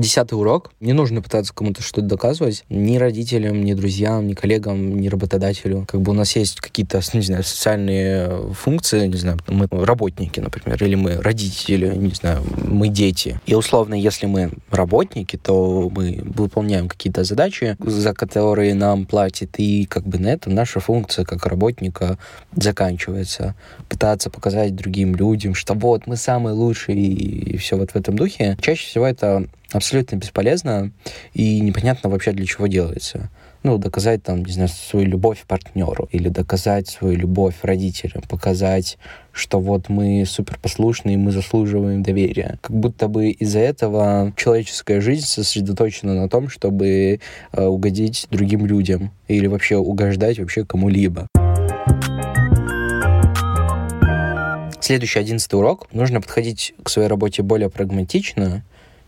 Десятый 0.00 0.38
урок. 0.38 0.72
Не 0.80 0.94
нужно 0.94 1.20
пытаться 1.20 1.52
кому-то 1.52 1.82
что-то 1.82 2.06
доказывать. 2.06 2.64
Ни 2.70 2.96
родителям, 2.96 3.62
ни 3.62 3.74
друзьям, 3.74 4.26
ни 4.26 4.32
коллегам, 4.32 4.98
ни 4.98 5.08
работодателю. 5.08 5.84
Как 5.86 6.00
бы 6.00 6.12
у 6.12 6.14
нас 6.14 6.34
есть 6.36 6.58
какие-то, 6.58 7.02
не 7.12 7.20
знаю, 7.20 7.44
социальные 7.44 8.54
функции, 8.54 9.06
не 9.06 9.18
знаю, 9.18 9.38
мы 9.46 9.68
работники, 9.70 10.40
например, 10.40 10.82
или 10.82 10.94
мы 10.94 11.16
родители, 11.16 11.94
не 11.94 12.14
знаю, 12.14 12.42
мы 12.66 12.88
дети. 12.88 13.38
И 13.44 13.54
условно, 13.54 13.92
если 13.92 14.24
мы 14.24 14.52
работники, 14.70 15.36
то 15.36 15.90
мы 15.94 16.22
выполняем 16.24 16.88
какие-то 16.88 17.22
задачи, 17.22 17.76
за 17.80 18.14
которые 18.14 18.72
нам 18.72 19.04
платят, 19.04 19.50
и 19.58 19.84
как 19.84 20.06
бы 20.06 20.18
на 20.18 20.28
этом 20.28 20.54
наша 20.54 20.80
функция 20.80 21.26
как 21.26 21.44
работника 21.44 22.16
заканчивается. 22.56 23.54
Пытаться 23.90 24.30
показать 24.30 24.74
другим 24.74 25.14
людям, 25.14 25.54
что 25.54 25.74
вот 25.74 26.06
мы 26.06 26.16
самые 26.16 26.54
лучшие 26.54 26.96
и 26.96 27.58
все 27.58 27.76
вот 27.76 27.90
в 27.90 27.96
этом 27.96 28.16
духе. 28.16 28.56
Чаще 28.62 28.86
всего 28.86 29.06
это 29.06 29.46
абсолютно 29.72 30.16
бесполезно 30.16 30.92
и 31.32 31.60
непонятно 31.60 32.10
вообще 32.10 32.32
для 32.32 32.46
чего 32.46 32.66
делается. 32.66 33.30
Ну, 33.62 33.76
доказать 33.76 34.22
там, 34.22 34.42
не 34.42 34.52
знаю, 34.52 34.70
свою 34.70 35.06
любовь 35.06 35.44
партнеру 35.46 36.08
или 36.12 36.30
доказать 36.30 36.88
свою 36.88 37.16
любовь 37.16 37.56
родителям, 37.62 38.22
показать, 38.26 38.96
что 39.32 39.60
вот 39.60 39.90
мы 39.90 40.24
супер 40.26 40.58
послушные, 40.60 41.18
мы 41.18 41.30
заслуживаем 41.30 42.02
доверия. 42.02 42.58
Как 42.62 42.74
будто 42.74 43.08
бы 43.08 43.28
из-за 43.30 43.58
этого 43.58 44.32
человеческая 44.34 45.02
жизнь 45.02 45.26
сосредоточена 45.26 46.14
на 46.14 46.28
том, 46.30 46.48
чтобы 46.48 47.20
э, 47.52 47.62
угодить 47.62 48.26
другим 48.30 48.64
людям 48.64 49.10
или 49.28 49.46
вообще 49.46 49.76
угождать 49.76 50.38
вообще 50.38 50.64
кому-либо. 50.64 51.26
Следующий 54.80 55.18
одиннадцатый 55.18 55.56
урок. 55.56 55.86
Нужно 55.92 56.22
подходить 56.22 56.74
к 56.82 56.88
своей 56.88 57.08
работе 57.08 57.42
более 57.42 57.68
прагматично 57.68 58.64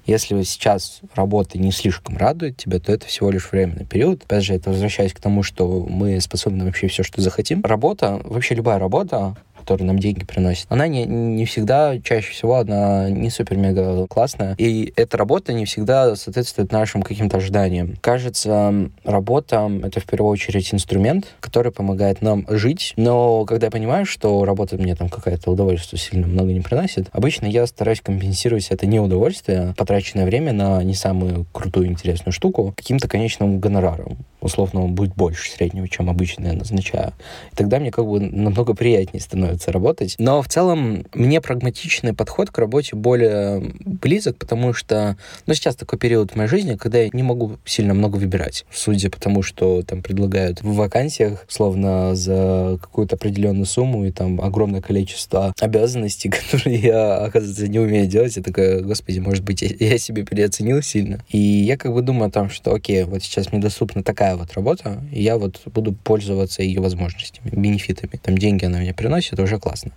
если 0.06 0.42
сейчас 0.42 1.00
работа 1.14 1.58
не 1.58 1.72
слишком 1.72 2.16
радует 2.16 2.56
тебя, 2.56 2.78
то 2.78 2.92
это 2.92 3.06
всего 3.06 3.30
лишь 3.30 3.50
временный 3.50 3.84
период. 3.84 4.24
Опять 4.24 4.44
же, 4.44 4.54
это 4.54 4.70
возвращаясь 4.70 5.12
к 5.12 5.20
тому, 5.20 5.42
что 5.42 5.86
мы 5.88 6.20
способны 6.20 6.64
вообще 6.64 6.88
все, 6.88 7.02
что 7.02 7.20
захотим. 7.20 7.62
Работа, 7.62 8.20
вообще 8.24 8.54
любая 8.54 8.78
работа, 8.78 9.36
которая 9.62 9.86
нам 9.86 9.98
деньги 9.98 10.24
приносит, 10.24 10.66
она 10.68 10.88
не, 10.88 11.04
не 11.04 11.44
всегда, 11.44 11.98
чаще 12.00 12.32
всего, 12.32 12.56
она 12.56 13.08
не 13.08 13.30
супер-мега 13.30 14.06
классная. 14.08 14.54
И 14.58 14.92
эта 14.96 15.16
работа 15.16 15.52
не 15.52 15.64
всегда 15.64 16.16
соответствует 16.16 16.72
нашим 16.72 17.02
каким-то 17.02 17.36
ожиданиям. 17.36 17.94
Кажется, 18.00 18.90
работа— 19.04 19.70
это 19.84 20.00
в 20.00 20.04
первую 20.04 20.30
очередь 20.30 20.74
инструмент, 20.74 21.26
который 21.40 21.70
помогает 21.70 22.22
нам 22.22 22.44
жить. 22.48 22.94
Но 22.96 23.44
когда 23.44 23.66
я 23.66 23.70
понимаю, 23.70 24.04
что 24.04 24.44
работа 24.44 24.76
мне 24.76 24.96
там 24.96 25.08
какое-то 25.08 25.50
удовольствие 25.50 26.00
сильно 26.00 26.26
много 26.26 26.52
не 26.52 26.60
приносит, 26.60 27.08
обычно 27.12 27.46
я 27.46 27.66
стараюсь 27.66 28.00
компенсировать 28.00 28.68
это 28.70 28.86
неудовольствие, 28.86 29.74
потраченное 29.76 30.26
время 30.26 30.52
на 30.52 30.82
не 30.82 30.94
самую 30.94 31.46
крутую 31.52 31.86
интересную 31.86 32.32
штуку, 32.32 32.72
каким-то 32.76 33.08
конечным 33.08 33.60
гонораром. 33.60 34.18
Условно, 34.40 34.84
он 34.84 34.94
будет 34.94 35.14
больше 35.14 35.50
среднего, 35.50 35.88
чем 35.88 36.10
обычно 36.10 36.48
я 36.48 36.52
назначаю. 36.54 37.12
И 37.52 37.56
тогда 37.56 37.78
мне 37.78 37.92
как 37.92 38.06
бы 38.06 38.18
намного 38.20 38.74
приятнее 38.74 39.20
становится 39.20 39.51
становится 39.52 39.72
работать. 39.72 40.14
Но 40.18 40.42
в 40.42 40.48
целом 40.48 41.04
мне 41.14 41.40
прагматичный 41.40 42.14
подход 42.14 42.50
к 42.50 42.58
работе 42.58 42.96
более 42.96 43.72
близок, 43.84 44.36
потому 44.36 44.72
что, 44.72 45.16
ну, 45.46 45.54
сейчас 45.54 45.76
такой 45.76 45.98
период 45.98 46.32
в 46.32 46.36
моей 46.36 46.48
жизни, 46.48 46.76
когда 46.76 46.98
я 46.98 47.10
не 47.12 47.22
могу 47.22 47.58
сильно 47.64 47.94
много 47.94 48.16
выбирать, 48.16 48.64
судя 48.72 49.10
по 49.10 49.20
тому, 49.20 49.42
что 49.42 49.82
там 49.82 50.02
предлагают 50.02 50.62
в 50.62 50.74
вакансиях, 50.74 51.44
словно 51.48 52.14
за 52.14 52.78
какую-то 52.80 53.16
определенную 53.16 53.66
сумму 53.66 54.04
и 54.04 54.10
там 54.10 54.40
огромное 54.40 54.80
количество 54.80 55.54
обязанностей, 55.60 56.28
которые 56.50 56.76
я, 56.76 57.16
оказывается, 57.16 57.68
не 57.68 57.78
умею 57.78 58.06
делать. 58.06 58.36
Я 58.36 58.42
такая, 58.42 58.80
господи, 58.80 59.18
может 59.18 59.44
быть, 59.44 59.62
я 59.62 59.98
себе 59.98 60.24
переоценил 60.24 60.82
сильно. 60.82 61.20
И 61.28 61.38
я 61.38 61.76
как 61.76 61.92
бы 61.92 62.02
думаю 62.02 62.28
о 62.28 62.30
том, 62.30 62.50
что, 62.50 62.74
окей, 62.74 63.04
вот 63.04 63.22
сейчас 63.22 63.52
мне 63.52 63.60
доступна 63.60 64.02
такая 64.02 64.36
вот 64.36 64.52
работа, 64.54 65.02
и 65.12 65.22
я 65.22 65.36
вот 65.36 65.60
буду 65.66 65.92
пользоваться 65.92 66.62
ее 66.62 66.80
возможностями, 66.80 67.50
бенефитами. 67.50 68.20
Там 68.22 68.38
деньги 68.38 68.64
она 68.64 68.78
мне 68.78 68.94
приносит, 68.94 69.38
уже 69.42 69.58
классно. 69.58 69.92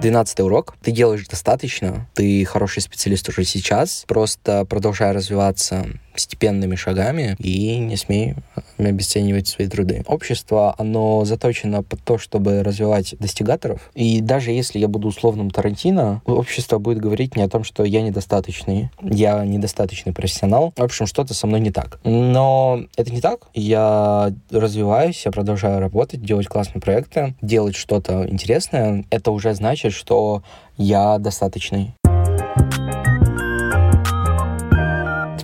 Двенадцатый 0.00 0.44
урок. 0.44 0.74
Ты 0.82 0.92
делаешь 0.92 1.26
достаточно, 1.26 2.08
ты 2.14 2.44
хороший 2.44 2.82
специалист 2.82 3.28
уже 3.28 3.44
сейчас, 3.44 4.04
просто 4.06 4.64
продолжай 4.64 5.10
развиваться 5.12 5.86
постепенными 6.18 6.74
шагами 6.74 7.36
и 7.38 7.78
не 7.78 7.96
смей 7.96 8.34
обесценивать 8.76 9.46
свои 9.46 9.68
труды. 9.68 10.02
Общество, 10.08 10.74
оно 10.76 11.24
заточено 11.24 11.84
под 11.84 12.02
то, 12.02 12.18
чтобы 12.18 12.64
развивать 12.64 13.14
достигаторов. 13.20 13.88
И 13.94 14.20
даже 14.20 14.50
если 14.50 14.80
я 14.80 14.88
буду 14.88 15.06
условным 15.06 15.52
Тарантино, 15.52 16.20
общество 16.26 16.78
будет 16.78 16.98
говорить 16.98 17.36
мне 17.36 17.44
о 17.44 17.48
том, 17.48 17.62
что 17.62 17.84
я 17.84 18.02
недостаточный, 18.02 18.90
я 19.00 19.44
недостаточный 19.44 20.12
профессионал. 20.12 20.72
В 20.76 20.82
общем, 20.82 21.06
что-то 21.06 21.34
со 21.34 21.46
мной 21.46 21.60
не 21.60 21.70
так. 21.70 22.00
Но 22.02 22.80
это 22.96 23.12
не 23.12 23.20
так. 23.20 23.42
Я 23.54 24.32
развиваюсь, 24.50 25.24
я 25.24 25.30
продолжаю 25.30 25.78
работать, 25.78 26.20
делать 26.20 26.48
классные 26.48 26.82
проекты, 26.82 27.36
делать 27.42 27.76
что-то 27.76 28.28
интересное. 28.28 29.04
Это 29.10 29.30
уже 29.30 29.54
значит, 29.54 29.92
что 29.92 30.42
я 30.76 31.18
достаточный. 31.18 31.94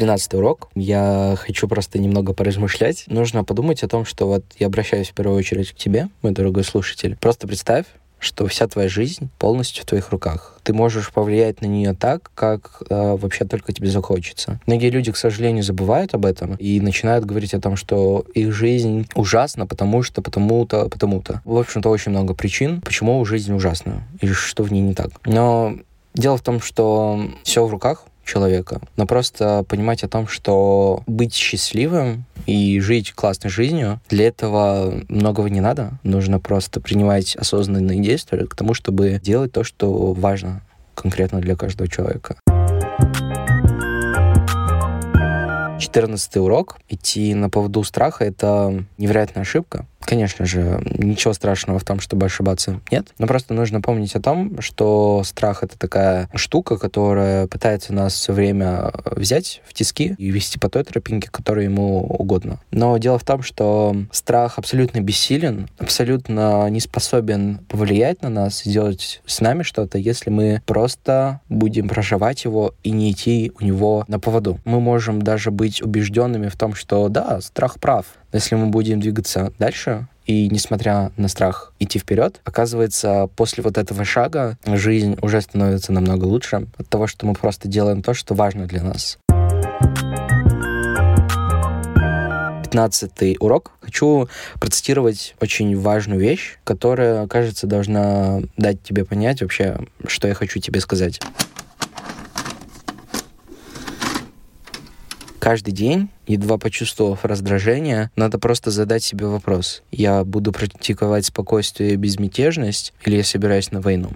13 0.04 0.34
урок. 0.34 0.68
Я 0.74 1.34
хочу 1.38 1.66
просто 1.66 1.98
немного 1.98 2.34
поразмышлять. 2.34 3.04
Нужно 3.06 3.42
подумать 3.42 3.82
о 3.82 3.88
том, 3.88 4.04
что 4.04 4.26
вот 4.26 4.44
я 4.58 4.66
обращаюсь 4.66 5.08
в 5.08 5.14
первую 5.14 5.38
очередь 5.38 5.72
к 5.72 5.76
тебе, 5.76 6.10
мой 6.20 6.32
дорогой 6.32 6.62
слушатель. 6.62 7.16
Просто 7.18 7.46
представь, 7.46 7.86
что 8.18 8.46
вся 8.46 8.66
твоя 8.66 8.90
жизнь 8.90 9.30
полностью 9.38 9.82
в 9.82 9.86
твоих 9.86 10.10
руках. 10.10 10.58
Ты 10.62 10.74
можешь 10.74 11.10
повлиять 11.10 11.62
на 11.62 11.66
нее 11.66 11.94
так, 11.94 12.30
как 12.34 12.82
э, 12.90 13.16
вообще 13.16 13.46
только 13.46 13.72
тебе 13.72 13.88
захочется. 13.88 14.60
Многие 14.66 14.90
люди, 14.90 15.10
к 15.10 15.16
сожалению, 15.16 15.64
забывают 15.64 16.12
об 16.12 16.26
этом 16.26 16.54
и 16.56 16.80
начинают 16.80 17.24
говорить 17.24 17.54
о 17.54 17.60
том, 17.62 17.76
что 17.76 18.26
их 18.34 18.52
жизнь 18.52 19.08
ужасна, 19.14 19.66
потому 19.66 20.02
что, 20.02 20.20
потому-то, 20.20 20.90
потому-то. 20.90 21.40
В 21.46 21.56
общем-то, 21.56 21.88
очень 21.88 22.10
много 22.10 22.34
причин, 22.34 22.82
почему 22.82 23.24
жизнь 23.24 23.54
ужасна 23.54 24.02
и 24.20 24.26
что 24.26 24.64
в 24.64 24.70
ней 24.70 24.82
не 24.82 24.92
так. 24.92 25.12
Но 25.24 25.78
дело 26.12 26.36
в 26.36 26.42
том, 26.42 26.60
что 26.60 27.30
все 27.42 27.64
в 27.64 27.70
руках, 27.70 28.04
человека, 28.24 28.80
но 28.96 29.06
просто 29.06 29.64
понимать 29.68 30.02
о 30.04 30.08
том, 30.08 30.26
что 30.26 31.02
быть 31.06 31.34
счастливым 31.34 32.24
и 32.46 32.80
жить 32.80 33.12
классной 33.12 33.50
жизнью, 33.50 34.00
для 34.08 34.26
этого 34.28 35.02
многого 35.08 35.48
не 35.48 35.60
надо. 35.60 35.92
Нужно 36.02 36.40
просто 36.40 36.80
принимать 36.80 37.36
осознанные 37.36 38.00
действия 38.00 38.46
к 38.46 38.54
тому, 38.54 38.74
чтобы 38.74 39.20
делать 39.22 39.52
то, 39.52 39.64
что 39.64 40.12
важно 40.12 40.62
конкретно 40.94 41.40
для 41.40 41.56
каждого 41.56 41.88
человека. 41.88 42.36
Четырнадцатый 45.78 46.38
урок. 46.38 46.78
Идти 46.88 47.34
на 47.34 47.50
поводу 47.50 47.82
страха— 47.84 48.24
это 48.26 48.84
невероятная 48.96 49.42
ошибка. 49.42 49.86
Конечно 50.04 50.44
же, 50.44 50.82
ничего 50.98 51.32
страшного 51.32 51.78
в 51.78 51.84
том, 51.84 52.00
чтобы 52.00 52.26
ошибаться, 52.26 52.80
нет. 52.90 53.08
Но 53.18 53.26
просто 53.26 53.54
нужно 53.54 53.80
помнить 53.80 54.14
о 54.14 54.20
том, 54.20 54.60
что 54.60 55.22
страх— 55.24 55.62
это 55.62 55.78
такая 55.78 56.28
штука, 56.34 56.76
которая 56.76 57.46
пытается 57.46 57.92
нас 57.92 58.14
все 58.14 58.32
время 58.32 58.92
взять 59.04 59.62
в 59.66 59.72
тиски 59.72 60.14
и 60.18 60.30
вести 60.30 60.58
по 60.58 60.68
той 60.68 60.84
тропинке, 60.84 61.30
которая 61.30 61.64
ему 61.64 62.04
угодно. 62.04 62.60
Но 62.70 62.96
дело 62.98 63.18
в 63.18 63.24
том, 63.24 63.42
что 63.42 63.96
страх 64.12 64.58
абсолютно 64.58 65.00
бессилен, 65.00 65.68
абсолютно 65.78 66.68
не 66.68 66.80
способен 66.80 67.58
повлиять 67.68 68.22
на 68.22 68.28
нас, 68.28 68.62
сделать 68.62 69.22
с 69.26 69.40
нами 69.40 69.62
что-то, 69.62 69.98
если 69.98 70.30
мы 70.30 70.62
просто 70.66 71.40
будем 71.48 71.88
проживать 71.88 72.44
его 72.44 72.74
и 72.82 72.90
не 72.90 73.12
идти 73.12 73.52
у 73.58 73.64
него 73.64 74.04
на 74.08 74.18
поводу. 74.18 74.60
Мы 74.64 74.80
можем 74.80 75.22
даже 75.22 75.50
быть 75.50 75.82
убежденными 75.82 76.48
в 76.48 76.56
том, 76.56 76.74
что 76.74 77.08
да, 77.08 77.40
страх 77.40 77.80
прав, 77.80 78.06
если 78.34 78.56
мы 78.56 78.66
будем 78.66 79.00
двигаться 79.00 79.52
дальше, 79.58 80.08
и 80.26 80.48
несмотря 80.48 81.12
на 81.16 81.28
страх 81.28 81.72
идти 81.78 81.98
вперед, 81.98 82.40
оказывается, 82.44 83.28
после 83.36 83.62
вот 83.62 83.78
этого 83.78 84.04
шага 84.04 84.58
жизнь 84.66 85.16
уже 85.22 85.40
становится 85.40 85.92
намного 85.92 86.24
лучше 86.24 86.66
от 86.76 86.88
того, 86.88 87.06
что 87.06 87.26
мы 87.26 87.34
просто 87.34 87.68
делаем 87.68 88.02
то, 88.02 88.12
что 88.12 88.34
важно 88.34 88.66
для 88.66 88.82
нас. 88.82 89.18
Пятнадцатый 92.64 93.36
урок. 93.38 93.70
Хочу 93.80 94.28
процитировать 94.58 95.36
очень 95.40 95.78
важную 95.78 96.18
вещь, 96.18 96.58
которая, 96.64 97.28
кажется, 97.28 97.68
должна 97.68 98.40
дать 98.56 98.82
тебе 98.82 99.04
понять 99.04 99.42
вообще, 99.42 99.78
что 100.08 100.26
я 100.26 100.34
хочу 100.34 100.58
тебе 100.58 100.80
сказать. 100.80 101.20
Каждый 105.44 105.72
день, 105.72 106.08
едва 106.26 106.56
почувствовав 106.56 107.26
раздражение, 107.26 108.10
надо 108.16 108.38
просто 108.38 108.70
задать 108.70 109.04
себе 109.04 109.26
вопрос. 109.26 109.82
Я 109.92 110.24
буду 110.24 110.52
практиковать 110.52 111.26
спокойствие 111.26 111.92
и 111.92 111.96
безмятежность 111.96 112.94
или 113.04 113.16
я 113.16 113.24
собираюсь 113.24 113.70
на 113.70 113.82
войну? 113.82 114.12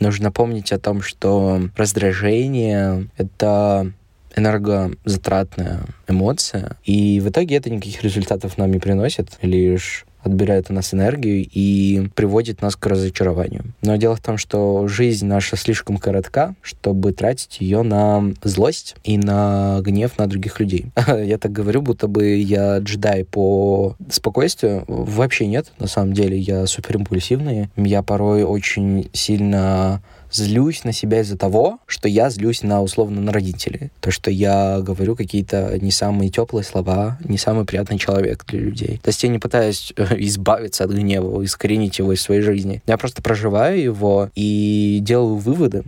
Нужно 0.00 0.32
помнить 0.32 0.72
о 0.72 0.78
том, 0.78 1.02
что 1.02 1.68
раздражение— 1.76 3.10
это 3.18 3.92
энергозатратная 4.34 5.80
эмоция, 6.08 6.78
и 6.82 7.20
в 7.20 7.28
итоге 7.28 7.56
это 7.56 7.68
никаких 7.68 8.02
результатов 8.02 8.56
нам 8.56 8.70
не 8.70 8.78
приносит, 8.78 9.36
лишь 9.42 10.06
отбирает 10.22 10.66
у 10.70 10.72
нас 10.72 10.92
энергию 10.94 11.46
и 11.50 12.08
приводит 12.14 12.62
нас 12.62 12.76
к 12.76 12.86
разочарованию. 12.86 13.64
Но 13.82 13.96
дело 13.96 14.16
в 14.16 14.20
том, 14.20 14.38
что 14.38 14.88
жизнь 14.88 15.26
наша 15.26 15.56
слишком 15.56 15.98
коротка, 15.98 16.54
чтобы 16.62 17.12
тратить 17.12 17.60
ее 17.60 17.82
на 17.82 18.32
злость 18.42 18.96
и 19.04 19.18
на 19.18 19.80
гнев 19.82 20.18
на 20.18 20.26
других 20.26 20.60
людей. 20.60 20.86
Я 21.24 21.38
так 21.38 21.52
говорю, 21.52 21.82
будто 21.82 22.08
бы 22.08 22.36
я 22.36 22.78
джедай 22.78 23.24
по 23.24 23.96
спокойствию. 24.10 24.84
Вообще 24.86 25.46
нет, 25.46 25.72
на 25.78 25.86
самом 25.86 26.12
деле 26.12 26.38
я 26.38 26.66
супер 26.66 26.96
импульсивный. 26.96 27.68
Я 27.76 28.02
порой 28.02 28.42
очень 28.42 29.08
сильно 29.12 30.02
злюсь 30.30 30.84
на 30.84 30.92
себя 30.92 31.20
из-за 31.20 31.36
того, 31.36 31.78
что 31.86 32.08
я 32.08 32.30
злюсь 32.30 32.62
на 32.62 32.82
условно 32.82 33.20
на 33.20 33.32
родителей. 33.32 33.90
То, 34.00 34.10
что 34.10 34.30
я 34.30 34.80
говорю 34.80 35.16
какие-то 35.16 35.78
не 35.80 35.90
самые 35.90 36.30
теплые 36.30 36.64
слова, 36.64 37.18
не 37.24 37.38
самый 37.38 37.64
приятный 37.64 37.98
человек 37.98 38.44
для 38.46 38.60
людей. 38.60 39.00
То 39.02 39.08
есть 39.08 39.22
я 39.22 39.28
не 39.28 39.38
пытаюсь 39.38 39.92
э, 39.96 40.14
избавиться 40.18 40.84
от 40.84 40.90
гнева, 40.90 41.44
искоренить 41.44 41.98
его 41.98 42.12
из 42.12 42.20
своей 42.20 42.42
жизни. 42.42 42.82
Я 42.86 42.98
просто 42.98 43.22
проживаю 43.22 43.80
его 43.80 44.30
и 44.34 44.98
делаю 45.02 45.36
выводы. 45.36 45.84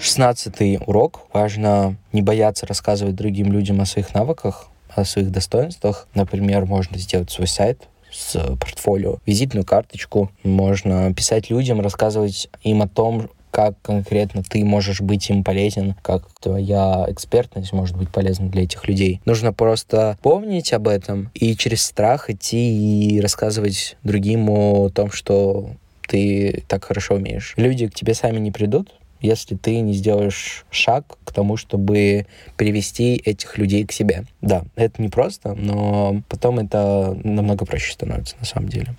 Шестнадцатый 0.00 0.80
урок. 0.86 1.26
Важно 1.32 1.96
не 2.12 2.22
бояться 2.22 2.66
рассказывать 2.66 3.14
другим 3.14 3.52
людям 3.52 3.80
о 3.82 3.86
своих 3.86 4.14
навыках, 4.14 4.68
о 4.88 5.04
своих 5.04 5.30
достоинствах. 5.30 6.08
Например, 6.14 6.64
можно 6.64 6.96
сделать 6.96 7.30
свой 7.30 7.46
сайт, 7.46 7.82
с 8.12 8.56
портфолио, 8.56 9.18
визитную 9.26 9.64
карточку. 9.64 10.30
Можно 10.42 11.12
писать 11.14 11.50
людям, 11.50 11.80
рассказывать 11.80 12.48
им 12.62 12.82
о 12.82 12.88
том, 12.88 13.30
как 13.50 13.74
конкретно 13.82 14.42
ты 14.42 14.64
можешь 14.64 15.00
быть 15.00 15.28
им 15.28 15.42
полезен, 15.44 15.94
как 16.02 16.28
твоя 16.40 17.04
экспертность 17.08 17.72
может 17.72 17.96
быть 17.96 18.08
полезна 18.08 18.48
для 18.48 18.62
этих 18.62 18.86
людей. 18.86 19.20
Нужно 19.24 19.52
просто 19.52 20.16
помнить 20.22 20.72
об 20.72 20.88
этом 20.88 21.30
и 21.34 21.56
через 21.56 21.84
страх 21.84 22.30
идти 22.30 23.16
и 23.16 23.20
рассказывать 23.20 23.96
другим 24.02 24.48
о 24.50 24.88
том, 24.90 25.10
что 25.10 25.70
ты 26.06 26.64
так 26.66 26.84
хорошо 26.84 27.14
умеешь. 27.14 27.54
Люди 27.56 27.88
к 27.88 27.94
тебе 27.94 28.14
сами 28.14 28.38
не 28.38 28.50
придут, 28.50 28.92
если 29.20 29.56
ты 29.56 29.80
не 29.80 29.92
сделаешь 29.92 30.64
шаг 30.70 31.18
к 31.24 31.32
тому, 31.32 31.56
чтобы 31.56 32.26
привести 32.56 33.16
этих 33.16 33.58
людей 33.58 33.84
к 33.84 33.92
себе. 33.92 34.24
Да, 34.40 34.64
это 34.76 35.02
непросто, 35.02 35.54
но 35.54 36.22
потом 36.28 36.58
это 36.58 37.16
намного 37.22 37.64
проще 37.64 37.92
становится 37.92 38.36
на 38.38 38.46
самом 38.46 38.68
деле. 38.68 38.94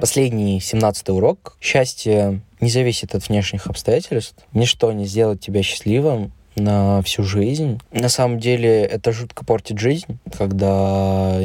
Последний, 0.00 0.60
семнадцатый 0.60 1.14
урок. 1.14 1.56
Счастье 1.60 2.40
не 2.60 2.70
зависит 2.70 3.14
от 3.14 3.28
внешних 3.28 3.66
обстоятельств. 3.66 4.36
Ничто 4.52 4.92
не 4.92 5.06
сделает 5.06 5.40
тебя 5.40 5.62
счастливым 5.62 6.32
на 6.54 7.02
всю 7.02 7.24
жизнь. 7.24 7.80
На 7.92 8.08
самом 8.08 8.38
деле 8.38 8.82
это 8.82 9.12
жутко 9.12 9.44
портит 9.44 9.78
жизнь, 9.78 10.18
когда 10.36 11.40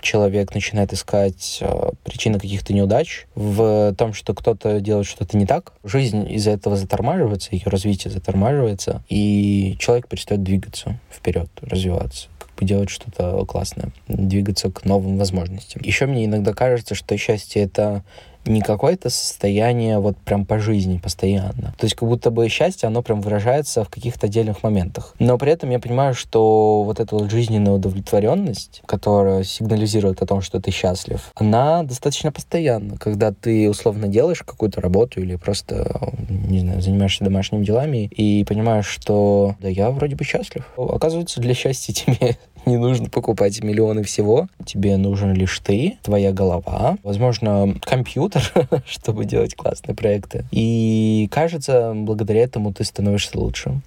человек 0.00 0.54
начинает 0.54 0.92
искать 0.92 1.58
э, 1.60 1.90
причины 2.04 2.38
каких-то 2.38 2.72
неудач 2.72 3.26
в 3.34 3.94
том, 3.96 4.14
что 4.14 4.34
кто-то 4.34 4.80
делает 4.80 5.06
что-то 5.06 5.36
не 5.36 5.46
так, 5.46 5.72
жизнь 5.84 6.30
из-за 6.32 6.52
этого 6.52 6.76
затормаживается, 6.76 7.50
ее 7.52 7.66
развитие 7.66 8.12
затормаживается, 8.12 9.02
и 9.08 9.76
человек 9.78 10.08
перестает 10.08 10.42
двигаться 10.42 10.98
вперед, 11.10 11.48
развиваться 11.62 12.28
бы 12.58 12.66
делать 12.66 12.90
что-то 12.90 13.44
классное, 13.46 13.92
двигаться 14.08 14.70
к 14.70 14.84
новым 14.84 15.16
возможностям. 15.16 15.82
Еще 15.82 16.06
мне 16.06 16.24
иногда 16.24 16.52
кажется, 16.52 16.94
что 16.94 17.16
счастье— 17.16 17.62
это 17.64 18.04
не 18.48 18.60
какое-то 18.60 19.10
состояние 19.10 19.98
вот 19.98 20.16
прям 20.16 20.44
по 20.44 20.58
жизни 20.58 20.98
постоянно. 20.98 21.74
То 21.78 21.84
есть 21.84 21.94
как 21.94 22.08
будто 22.08 22.30
бы 22.30 22.48
счастье, 22.48 22.86
оно 22.86 23.02
прям 23.02 23.20
выражается 23.20 23.84
в 23.84 23.88
каких-то 23.88 24.26
отдельных 24.26 24.62
моментах. 24.62 25.14
Но 25.18 25.38
при 25.38 25.52
этом 25.52 25.70
я 25.70 25.78
понимаю, 25.78 26.14
что 26.14 26.82
вот 26.82 27.00
эта 27.00 27.14
вот 27.14 27.30
жизненная 27.30 27.72
удовлетворенность, 27.72 28.82
которая 28.86 29.44
сигнализирует 29.44 30.22
о 30.22 30.26
том, 30.26 30.40
что 30.40 30.60
ты 30.60 30.70
счастлив, 30.70 31.30
она 31.34 31.82
достаточно 31.82 32.32
постоянна. 32.32 32.96
Когда 32.96 33.32
ты 33.32 33.68
условно 33.68 34.08
делаешь 34.08 34.42
какую-то 34.42 34.80
работу 34.80 35.20
или 35.20 35.36
просто, 35.36 36.10
не 36.28 36.60
знаю, 36.60 36.82
занимаешься 36.82 37.24
домашними 37.24 37.64
делами 37.64 38.06
и 38.06 38.44
понимаешь, 38.44 38.86
что 38.86 39.56
да, 39.60 39.68
я 39.68 39.90
вроде 39.90 40.16
бы 40.16 40.24
счастлив. 40.24 40.64
Оказывается, 40.76 41.40
для 41.40 41.54
счастья 41.54 41.92
тебе 41.92 42.36
не 42.68 42.76
нужно 42.76 43.08
покупать 43.08 43.62
миллионы 43.62 44.02
всего. 44.02 44.48
Тебе 44.64 44.96
нужен 44.96 45.32
лишь 45.32 45.58
ты, 45.60 45.98
твоя 46.02 46.32
голова, 46.32 46.98
возможно, 47.02 47.74
компьютер, 47.82 48.52
чтобы 48.86 49.24
делать 49.24 49.54
классные 49.54 49.94
проекты. 49.94 50.44
И 50.52 51.28
кажется, 51.32 51.92
благодаря 51.94 52.42
этому 52.42 52.72
ты 52.72 52.84
становишься 52.84 53.38
лучше. 53.38 53.80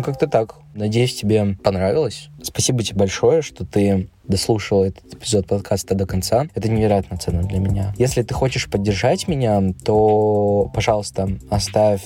В 0.00 0.02
общем, 0.02 0.14
как-то 0.14 0.28
так. 0.28 0.54
Надеюсь, 0.72 1.14
тебе 1.14 1.58
понравилось. 1.62 2.30
Спасибо 2.42 2.82
тебе 2.82 3.00
большое, 3.00 3.42
что 3.42 3.66
ты 3.66 4.08
дослушал 4.26 4.82
этот 4.82 5.12
эпизод 5.12 5.46
подкаста 5.46 5.94
до 5.94 6.06
конца. 6.06 6.46
Это 6.54 6.70
невероятно 6.70 7.18
ценно 7.18 7.42
для 7.42 7.58
меня. 7.58 7.92
Если 7.98 8.22
ты 8.22 8.32
хочешь 8.32 8.70
поддержать 8.70 9.28
меня, 9.28 9.60
то, 9.84 10.70
пожалуйста, 10.72 11.28
оставь 11.50 12.02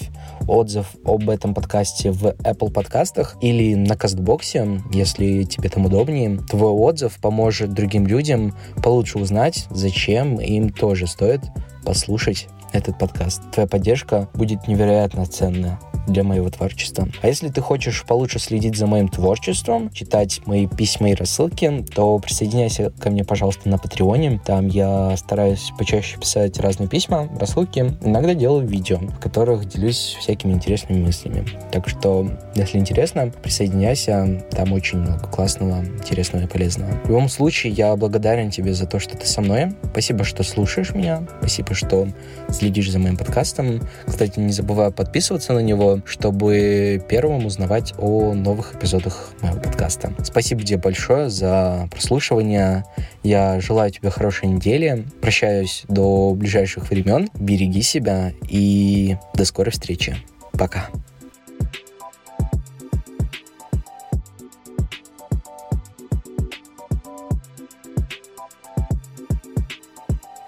отзыв 0.48 0.96
об 1.04 1.30
этом 1.30 1.54
подкасте 1.54 2.10
в 2.10 2.24
Apple 2.24 2.72
подкастах 2.72 3.36
или 3.40 3.76
на 3.76 3.96
Кастбоксе, 3.96 4.80
если 4.92 5.44
тебе 5.44 5.68
там 5.68 5.86
удобнее. 5.86 6.38
Твой 6.50 6.72
отзыв 6.72 7.20
поможет 7.20 7.74
другим 7.74 8.08
людям 8.08 8.56
получше 8.82 9.20
узнать, 9.20 9.66
зачем 9.70 10.40
им 10.40 10.70
тоже 10.70 11.06
стоит 11.06 11.42
послушать 11.84 12.48
этот 12.72 12.98
подкаст. 12.98 13.42
Твоя 13.52 13.68
поддержка 13.68 14.28
будет 14.34 14.66
невероятно 14.66 15.26
ценная 15.26 15.78
для 16.06 16.22
моего 16.24 16.50
творчества. 16.50 17.08
А 17.22 17.26
если 17.26 17.48
ты 17.48 17.60
хочешь 17.60 18.04
получше 18.04 18.38
следить 18.38 18.76
за 18.76 18.86
моим 18.86 19.08
творчеством, 19.08 19.90
читать 19.90 20.40
мои 20.46 20.66
письма 20.66 21.10
и 21.10 21.14
рассылки, 21.14 21.84
то 21.94 22.18
присоединяйся 22.18 22.90
ко 22.98 23.10
мне, 23.10 23.24
пожалуйста, 23.24 23.68
на 23.68 23.78
Патреоне. 23.78 24.40
Там 24.44 24.68
я 24.68 25.16
стараюсь 25.16 25.72
почаще 25.78 26.18
писать 26.18 26.58
разные 26.58 26.88
письма, 26.88 27.28
рассылки. 27.38 27.96
Иногда 28.02 28.34
делаю 28.34 28.66
видео, 28.66 28.98
в 28.98 29.18
которых 29.18 29.66
делюсь 29.66 30.16
всякими 30.20 30.52
интересными 30.52 31.04
мыслями. 31.04 31.46
Так 31.72 31.88
что, 31.88 32.28
если 32.54 32.78
интересно, 32.78 33.32
присоединяйся. 33.42 34.44
Там 34.50 34.72
очень 34.72 34.98
много 34.98 35.26
классного, 35.26 35.84
интересного 35.84 36.44
и 36.44 36.46
полезного. 36.46 36.92
В 37.04 37.08
любом 37.08 37.28
случае, 37.28 37.72
я 37.72 37.94
благодарен 37.96 38.50
тебе 38.50 38.74
за 38.74 38.86
то, 38.86 38.98
что 38.98 39.16
ты 39.16 39.26
со 39.26 39.40
мной. 39.40 39.72
Спасибо, 39.92 40.24
что 40.24 40.42
слушаешь 40.42 40.94
меня. 40.94 41.26
Спасибо, 41.40 41.74
что 41.74 42.08
следишь 42.50 42.90
за 42.90 42.98
моим 42.98 43.16
подкастом. 43.16 43.80
Кстати, 44.06 44.38
не 44.38 44.52
забывай 44.52 44.90
подписываться 44.90 45.52
на 45.52 45.60
него, 45.60 45.93
чтобы 46.06 47.02
первым 47.08 47.46
узнавать 47.46 47.94
о 47.98 48.34
новых 48.34 48.74
эпизодах 48.74 49.30
моего 49.40 49.60
подкаста. 49.60 50.12
Спасибо 50.22 50.62
тебе 50.62 50.78
большое 50.78 51.30
за 51.30 51.88
прослушивание. 51.90 52.84
Я 53.22 53.60
желаю 53.60 53.90
тебе 53.90 54.10
хорошей 54.10 54.48
недели. 54.48 55.04
Прощаюсь 55.20 55.84
до 55.88 56.34
ближайших 56.34 56.90
времен. 56.90 57.28
Береги 57.38 57.82
себя 57.82 58.32
и 58.48 59.16
до 59.34 59.44
скорой 59.44 59.70
встречи. 59.70 60.16
Пока. 60.52 60.88